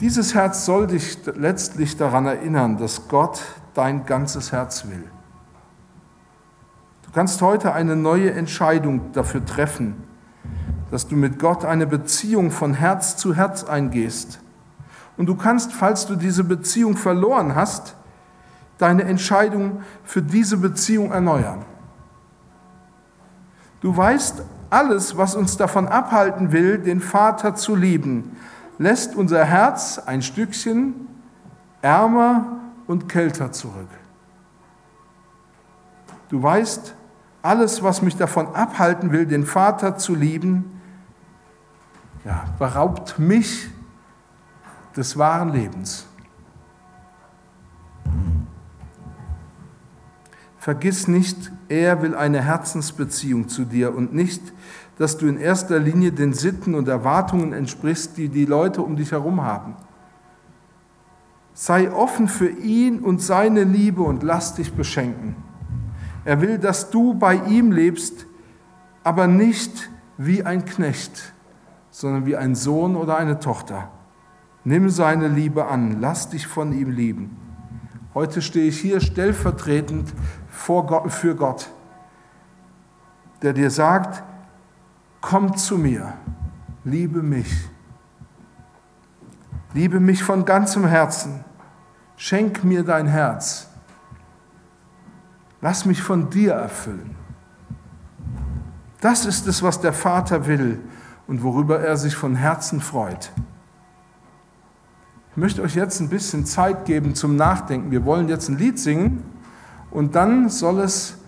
Dieses 0.00 0.34
Herz 0.34 0.64
soll 0.64 0.86
dich 0.86 1.18
letztlich 1.26 1.96
daran 1.96 2.24
erinnern, 2.24 2.78
dass 2.78 3.06
Gott 3.08 3.42
dein 3.74 4.06
ganzes 4.06 4.50
Herz 4.50 4.86
will. 4.88 5.04
Du 7.02 7.10
kannst 7.12 7.42
heute 7.42 7.74
eine 7.74 7.96
neue 7.96 8.32
Entscheidung 8.32 9.12
dafür 9.12 9.44
treffen, 9.44 10.09
dass 10.90 11.06
du 11.06 11.16
mit 11.16 11.38
Gott 11.38 11.64
eine 11.64 11.86
Beziehung 11.86 12.50
von 12.50 12.74
Herz 12.74 13.16
zu 13.16 13.34
Herz 13.34 13.64
eingehst. 13.64 14.40
Und 15.16 15.26
du 15.26 15.36
kannst, 15.36 15.72
falls 15.72 16.06
du 16.06 16.16
diese 16.16 16.44
Beziehung 16.44 16.96
verloren 16.96 17.54
hast, 17.54 17.94
deine 18.78 19.04
Entscheidung 19.04 19.82
für 20.04 20.22
diese 20.22 20.56
Beziehung 20.56 21.12
erneuern. 21.12 21.64
Du 23.80 23.96
weißt, 23.96 24.42
alles, 24.70 25.16
was 25.16 25.34
uns 25.34 25.56
davon 25.56 25.88
abhalten 25.88 26.52
will, 26.52 26.78
den 26.78 27.00
Vater 27.00 27.54
zu 27.54 27.74
lieben, 27.74 28.36
lässt 28.78 29.14
unser 29.14 29.44
Herz 29.44 29.98
ein 29.98 30.22
Stückchen 30.22 31.08
ärmer 31.82 32.60
und 32.86 33.08
kälter 33.08 33.52
zurück. 33.52 33.88
Du 36.28 36.42
weißt, 36.42 36.94
alles, 37.42 37.82
was 37.82 38.02
mich 38.02 38.16
davon 38.16 38.54
abhalten 38.54 39.12
will, 39.12 39.26
den 39.26 39.44
Vater 39.44 39.96
zu 39.96 40.14
lieben, 40.14 40.79
ja, 42.24 42.44
beraubt 42.58 43.18
mich 43.18 43.68
des 44.96 45.16
wahren 45.16 45.52
Lebens. 45.52 46.06
Vergiss 50.58 51.08
nicht, 51.08 51.50
er 51.68 52.02
will 52.02 52.14
eine 52.14 52.42
Herzensbeziehung 52.42 53.48
zu 53.48 53.64
dir 53.64 53.94
und 53.94 54.12
nicht, 54.12 54.42
dass 54.98 55.16
du 55.16 55.26
in 55.26 55.38
erster 55.38 55.78
Linie 55.78 56.12
den 56.12 56.34
Sitten 56.34 56.74
und 56.74 56.86
Erwartungen 56.86 57.54
entsprichst, 57.54 58.18
die 58.18 58.28
die 58.28 58.44
Leute 58.44 58.82
um 58.82 58.96
dich 58.96 59.12
herum 59.12 59.42
haben. 59.42 59.76
Sei 61.54 61.90
offen 61.90 62.28
für 62.28 62.50
ihn 62.50 63.00
und 63.00 63.22
seine 63.22 63.64
Liebe 63.64 64.02
und 64.02 64.22
lass 64.22 64.54
dich 64.54 64.74
beschenken. 64.74 65.36
Er 66.26 66.42
will, 66.42 66.58
dass 66.58 66.90
du 66.90 67.14
bei 67.14 67.36
ihm 67.36 67.72
lebst, 67.72 68.26
aber 69.02 69.26
nicht 69.26 69.88
wie 70.18 70.42
ein 70.42 70.66
Knecht, 70.66 71.32
sondern 71.90 72.26
wie 72.26 72.36
ein 72.36 72.54
Sohn 72.54 72.96
oder 72.96 73.16
eine 73.16 73.38
Tochter. 73.38 73.90
Nimm 74.64 74.90
seine 74.90 75.28
Liebe 75.28 75.66
an, 75.66 76.00
lass 76.00 76.28
dich 76.28 76.46
von 76.46 76.72
ihm 76.72 76.90
lieben. 76.90 77.36
Heute 78.14 78.42
stehe 78.42 78.68
ich 78.68 78.80
hier 78.80 79.00
stellvertretend 79.00 80.12
Gott, 80.66 81.12
für 81.12 81.34
Gott, 81.34 81.70
der 83.42 83.52
dir 83.52 83.70
sagt, 83.70 84.22
komm 85.20 85.56
zu 85.56 85.78
mir, 85.78 86.14
liebe 86.84 87.22
mich. 87.22 87.68
Liebe 89.72 90.00
mich 90.00 90.22
von 90.22 90.44
ganzem 90.44 90.86
Herzen. 90.86 91.44
Schenk 92.16 92.64
mir 92.64 92.82
dein 92.82 93.06
Herz. 93.06 93.68
Lass 95.60 95.84
mich 95.86 96.02
von 96.02 96.28
dir 96.28 96.54
erfüllen. 96.54 97.14
Das 99.00 99.24
ist 99.24 99.46
es, 99.46 99.62
was 99.62 99.80
der 99.80 99.92
Vater 99.92 100.46
will 100.46 100.80
und 101.30 101.44
worüber 101.44 101.78
er 101.78 101.96
sich 101.96 102.16
von 102.16 102.34
Herzen 102.34 102.80
freut. 102.80 103.30
Ich 105.30 105.36
möchte 105.36 105.62
euch 105.62 105.76
jetzt 105.76 106.00
ein 106.00 106.08
bisschen 106.08 106.44
Zeit 106.44 106.86
geben 106.86 107.14
zum 107.14 107.36
Nachdenken. 107.36 107.92
Wir 107.92 108.04
wollen 108.04 108.28
jetzt 108.28 108.48
ein 108.48 108.58
Lied 108.58 108.80
singen 108.80 109.22
und 109.92 110.16
dann 110.16 110.48
soll 110.48 110.80
es 110.80 111.18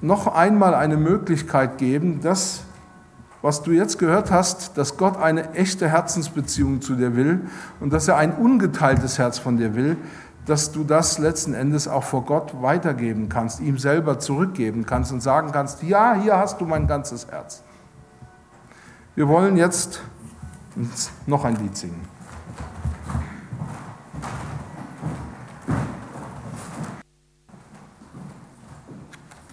noch 0.00 0.26
einmal 0.26 0.74
eine 0.74 0.96
Möglichkeit 0.96 1.78
geben, 1.78 2.18
das, 2.20 2.64
was 3.42 3.62
du 3.62 3.70
jetzt 3.70 4.00
gehört 4.00 4.32
hast, 4.32 4.76
dass 4.76 4.96
Gott 4.96 5.16
eine 5.16 5.54
echte 5.54 5.88
Herzensbeziehung 5.88 6.80
zu 6.80 6.96
dir 6.96 7.14
will 7.14 7.42
und 7.78 7.92
dass 7.92 8.08
er 8.08 8.16
ein 8.16 8.32
ungeteiltes 8.32 9.20
Herz 9.20 9.38
von 9.38 9.56
dir 9.56 9.76
will, 9.76 9.98
dass 10.46 10.72
du 10.72 10.82
das 10.82 11.18
letzten 11.18 11.54
Endes 11.54 11.86
auch 11.86 12.02
vor 12.02 12.24
Gott 12.24 12.60
weitergeben 12.60 13.28
kannst, 13.28 13.60
ihm 13.60 13.78
selber 13.78 14.18
zurückgeben 14.18 14.84
kannst 14.84 15.12
und 15.12 15.20
sagen 15.20 15.52
kannst, 15.52 15.84
ja, 15.84 16.14
hier 16.14 16.38
hast 16.38 16.60
du 16.60 16.64
mein 16.64 16.88
ganzes 16.88 17.28
Herz. 17.28 17.62
Wir 19.14 19.28
wollen 19.28 19.58
jetzt 19.58 20.00
noch 21.26 21.44
ein 21.44 21.56
Lied 21.56 21.76
singen. 21.76 22.00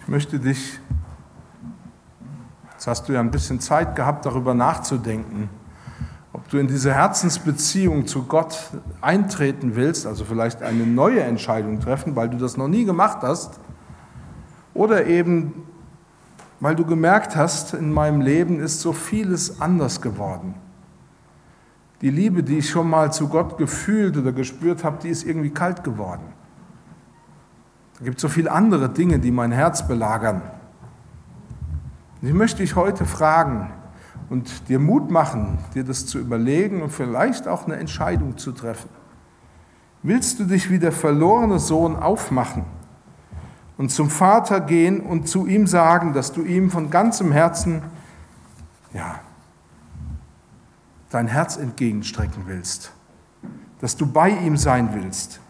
Ich 0.00 0.08
möchte 0.08 0.38
dich, 0.38 0.80
jetzt 2.72 2.86
hast 2.86 3.06
du 3.06 3.12
ja 3.12 3.20
ein 3.20 3.30
bisschen 3.30 3.60
Zeit 3.60 3.94
gehabt, 3.94 4.24
darüber 4.24 4.54
nachzudenken, 4.54 5.50
ob 6.32 6.48
du 6.48 6.56
in 6.56 6.66
diese 6.66 6.94
Herzensbeziehung 6.94 8.06
zu 8.06 8.22
Gott 8.22 8.58
eintreten 9.02 9.76
willst, 9.76 10.06
also 10.06 10.24
vielleicht 10.24 10.62
eine 10.62 10.86
neue 10.86 11.20
Entscheidung 11.20 11.80
treffen, 11.80 12.16
weil 12.16 12.30
du 12.30 12.38
das 12.38 12.56
noch 12.56 12.68
nie 12.68 12.86
gemacht 12.86 13.18
hast, 13.20 13.60
oder 14.72 15.04
eben 15.04 15.66
weil 16.60 16.76
du 16.76 16.84
gemerkt 16.84 17.36
hast, 17.36 17.74
in 17.74 17.90
meinem 17.90 18.20
Leben 18.20 18.60
ist 18.60 18.80
so 18.80 18.92
vieles 18.92 19.60
anders 19.60 20.02
geworden. 20.02 20.54
Die 22.02 22.10
Liebe, 22.10 22.42
die 22.42 22.58
ich 22.58 22.70
schon 22.70 22.88
mal 22.88 23.12
zu 23.12 23.28
Gott 23.28 23.58
gefühlt 23.58 24.16
oder 24.16 24.32
gespürt 24.32 24.84
habe, 24.84 24.98
die 25.02 25.08
ist 25.08 25.24
irgendwie 25.24 25.50
kalt 25.50 25.82
geworden. 25.84 26.22
Es 27.94 28.04
gibt 28.04 28.20
so 28.20 28.28
viele 28.28 28.52
andere 28.52 28.88
Dinge, 28.88 29.18
die 29.18 29.30
mein 29.30 29.52
Herz 29.52 29.86
belagern. 29.86 30.42
Und 32.20 32.28
ich 32.28 32.34
möchte 32.34 32.58
dich 32.58 32.76
heute 32.76 33.04
fragen 33.04 33.70
und 34.28 34.68
dir 34.68 34.78
Mut 34.78 35.10
machen, 35.10 35.58
dir 35.74 35.84
das 35.84 36.06
zu 36.06 36.18
überlegen 36.18 36.82
und 36.82 36.90
vielleicht 36.90 37.48
auch 37.48 37.66
eine 37.66 37.76
Entscheidung 37.76 38.38
zu 38.38 38.52
treffen. 38.52 38.88
Willst 40.02 40.38
du 40.40 40.44
dich 40.44 40.70
wie 40.70 40.78
der 40.78 40.92
verlorene 40.92 41.58
Sohn 41.58 41.96
aufmachen 41.96 42.64
und 43.80 43.88
zum 43.88 44.10
Vater 44.10 44.60
gehen 44.60 45.00
und 45.00 45.26
zu 45.26 45.46
ihm 45.46 45.66
sagen, 45.66 46.12
dass 46.12 46.32
du 46.32 46.42
ihm 46.42 46.70
von 46.70 46.90
ganzem 46.90 47.32
Herzen, 47.32 47.80
ja, 48.92 49.20
dein 51.08 51.26
Herz 51.26 51.56
entgegenstrecken 51.56 52.42
willst, 52.44 52.92
dass 53.80 53.96
du 53.96 54.04
bei 54.04 54.28
ihm 54.28 54.58
sein 54.58 54.90
willst? 54.92 55.40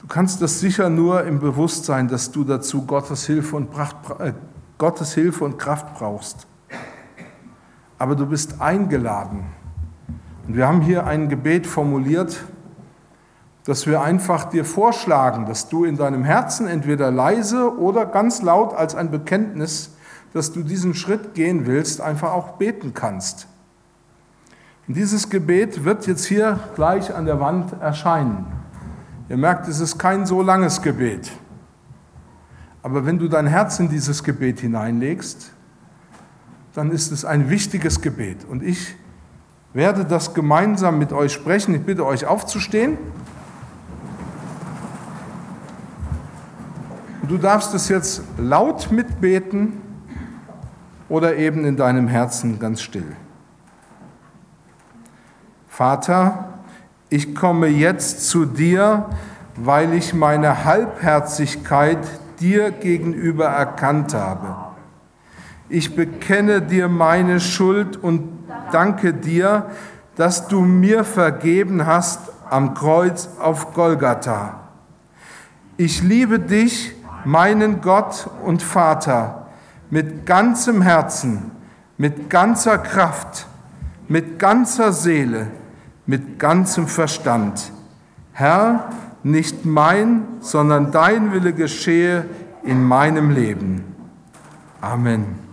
Du 0.00 0.08
kannst 0.08 0.42
das 0.42 0.58
sicher 0.58 0.90
nur 0.90 1.22
im 1.22 1.38
Bewusstsein, 1.38 2.08
dass 2.08 2.32
du 2.32 2.42
dazu 2.42 2.84
Gottes 2.84 3.26
Hilfe 3.26 3.54
und, 3.54 3.70
Pracht, 3.70 3.94
äh, 4.18 4.32
Gottes 4.76 5.14
Hilfe 5.14 5.44
und 5.44 5.56
Kraft 5.56 5.94
brauchst. 5.94 6.48
Aber 7.96 8.16
du 8.16 8.26
bist 8.26 8.60
eingeladen. 8.60 9.44
Und 10.48 10.56
wir 10.56 10.66
haben 10.66 10.80
hier 10.80 11.06
ein 11.06 11.28
Gebet 11.28 11.68
formuliert, 11.68 12.44
dass 13.64 13.86
wir 13.86 14.02
einfach 14.02 14.44
dir 14.44 14.64
vorschlagen, 14.64 15.46
dass 15.46 15.68
du 15.68 15.84
in 15.84 15.96
deinem 15.96 16.24
Herzen 16.24 16.66
entweder 16.66 17.10
leise 17.10 17.78
oder 17.78 18.06
ganz 18.06 18.42
laut 18.42 18.74
als 18.74 18.94
ein 18.94 19.10
Bekenntnis, 19.10 19.92
dass 20.32 20.52
du 20.52 20.62
diesen 20.62 20.94
Schritt 20.94 21.34
gehen 21.34 21.66
willst, 21.66 22.00
einfach 22.00 22.32
auch 22.32 22.52
beten 22.52 22.94
kannst. 22.94 23.46
Und 24.88 24.96
dieses 24.96 25.28
Gebet 25.28 25.84
wird 25.84 26.06
jetzt 26.06 26.24
hier 26.24 26.58
gleich 26.74 27.14
an 27.14 27.26
der 27.26 27.38
Wand 27.40 27.80
erscheinen. 27.80 28.46
Ihr 29.28 29.36
merkt, 29.36 29.68
es 29.68 29.78
ist 29.78 29.98
kein 29.98 30.26
so 30.26 30.42
langes 30.42 30.82
Gebet. 30.82 31.30
Aber 32.82 33.06
wenn 33.06 33.18
du 33.18 33.28
dein 33.28 33.46
Herz 33.46 33.78
in 33.78 33.88
dieses 33.88 34.24
Gebet 34.24 34.60
hineinlegst, 34.60 35.52
dann 36.74 36.90
ist 36.90 37.12
es 37.12 37.24
ein 37.24 37.50
wichtiges 37.50 38.00
Gebet. 38.00 38.44
Und 38.48 38.62
ich 38.62 38.96
werde 39.72 40.04
das 40.04 40.34
gemeinsam 40.34 40.98
mit 40.98 41.12
euch 41.12 41.32
sprechen. 41.32 41.74
Ich 41.74 41.82
bitte 41.82 42.06
euch 42.06 42.26
aufzustehen. 42.26 42.98
Du 47.30 47.38
darfst 47.38 47.72
es 47.74 47.88
jetzt 47.88 48.24
laut 48.38 48.90
mitbeten 48.90 49.80
oder 51.08 51.36
eben 51.36 51.64
in 51.64 51.76
deinem 51.76 52.08
Herzen 52.08 52.58
ganz 52.58 52.82
still. 52.82 53.14
Vater, 55.68 56.54
ich 57.08 57.36
komme 57.36 57.68
jetzt 57.68 58.28
zu 58.28 58.46
dir, 58.46 59.06
weil 59.54 59.94
ich 59.94 60.12
meine 60.12 60.64
Halbherzigkeit 60.64 62.00
dir 62.40 62.72
gegenüber 62.72 63.46
erkannt 63.46 64.12
habe. 64.12 64.56
Ich 65.68 65.94
bekenne 65.94 66.60
dir 66.60 66.88
meine 66.88 67.38
Schuld 67.38 67.96
und 67.96 68.28
danke 68.72 69.14
dir, 69.14 69.66
dass 70.16 70.48
du 70.48 70.62
mir 70.62 71.04
vergeben 71.04 71.86
hast 71.86 72.32
am 72.50 72.74
Kreuz 72.74 73.28
auf 73.38 73.72
Golgatha. 73.72 74.62
Ich 75.76 76.02
liebe 76.02 76.40
dich, 76.40 76.96
meinen 77.26 77.80
Gott 77.80 78.28
und 78.44 78.62
Vater, 78.62 79.46
mit 79.90 80.26
ganzem 80.26 80.82
Herzen, 80.82 81.50
mit 81.96 82.30
ganzer 82.30 82.78
Kraft, 82.78 83.46
mit 84.08 84.38
ganzer 84.38 84.92
Seele, 84.92 85.48
mit 86.06 86.38
ganzem 86.38 86.86
Verstand. 86.86 87.72
Herr, 88.32 88.90
nicht 89.22 89.64
mein, 89.64 90.22
sondern 90.40 90.92
dein 90.92 91.32
Wille 91.32 91.52
geschehe 91.52 92.24
in 92.62 92.82
meinem 92.82 93.30
Leben. 93.30 93.84
Amen. 94.80 95.49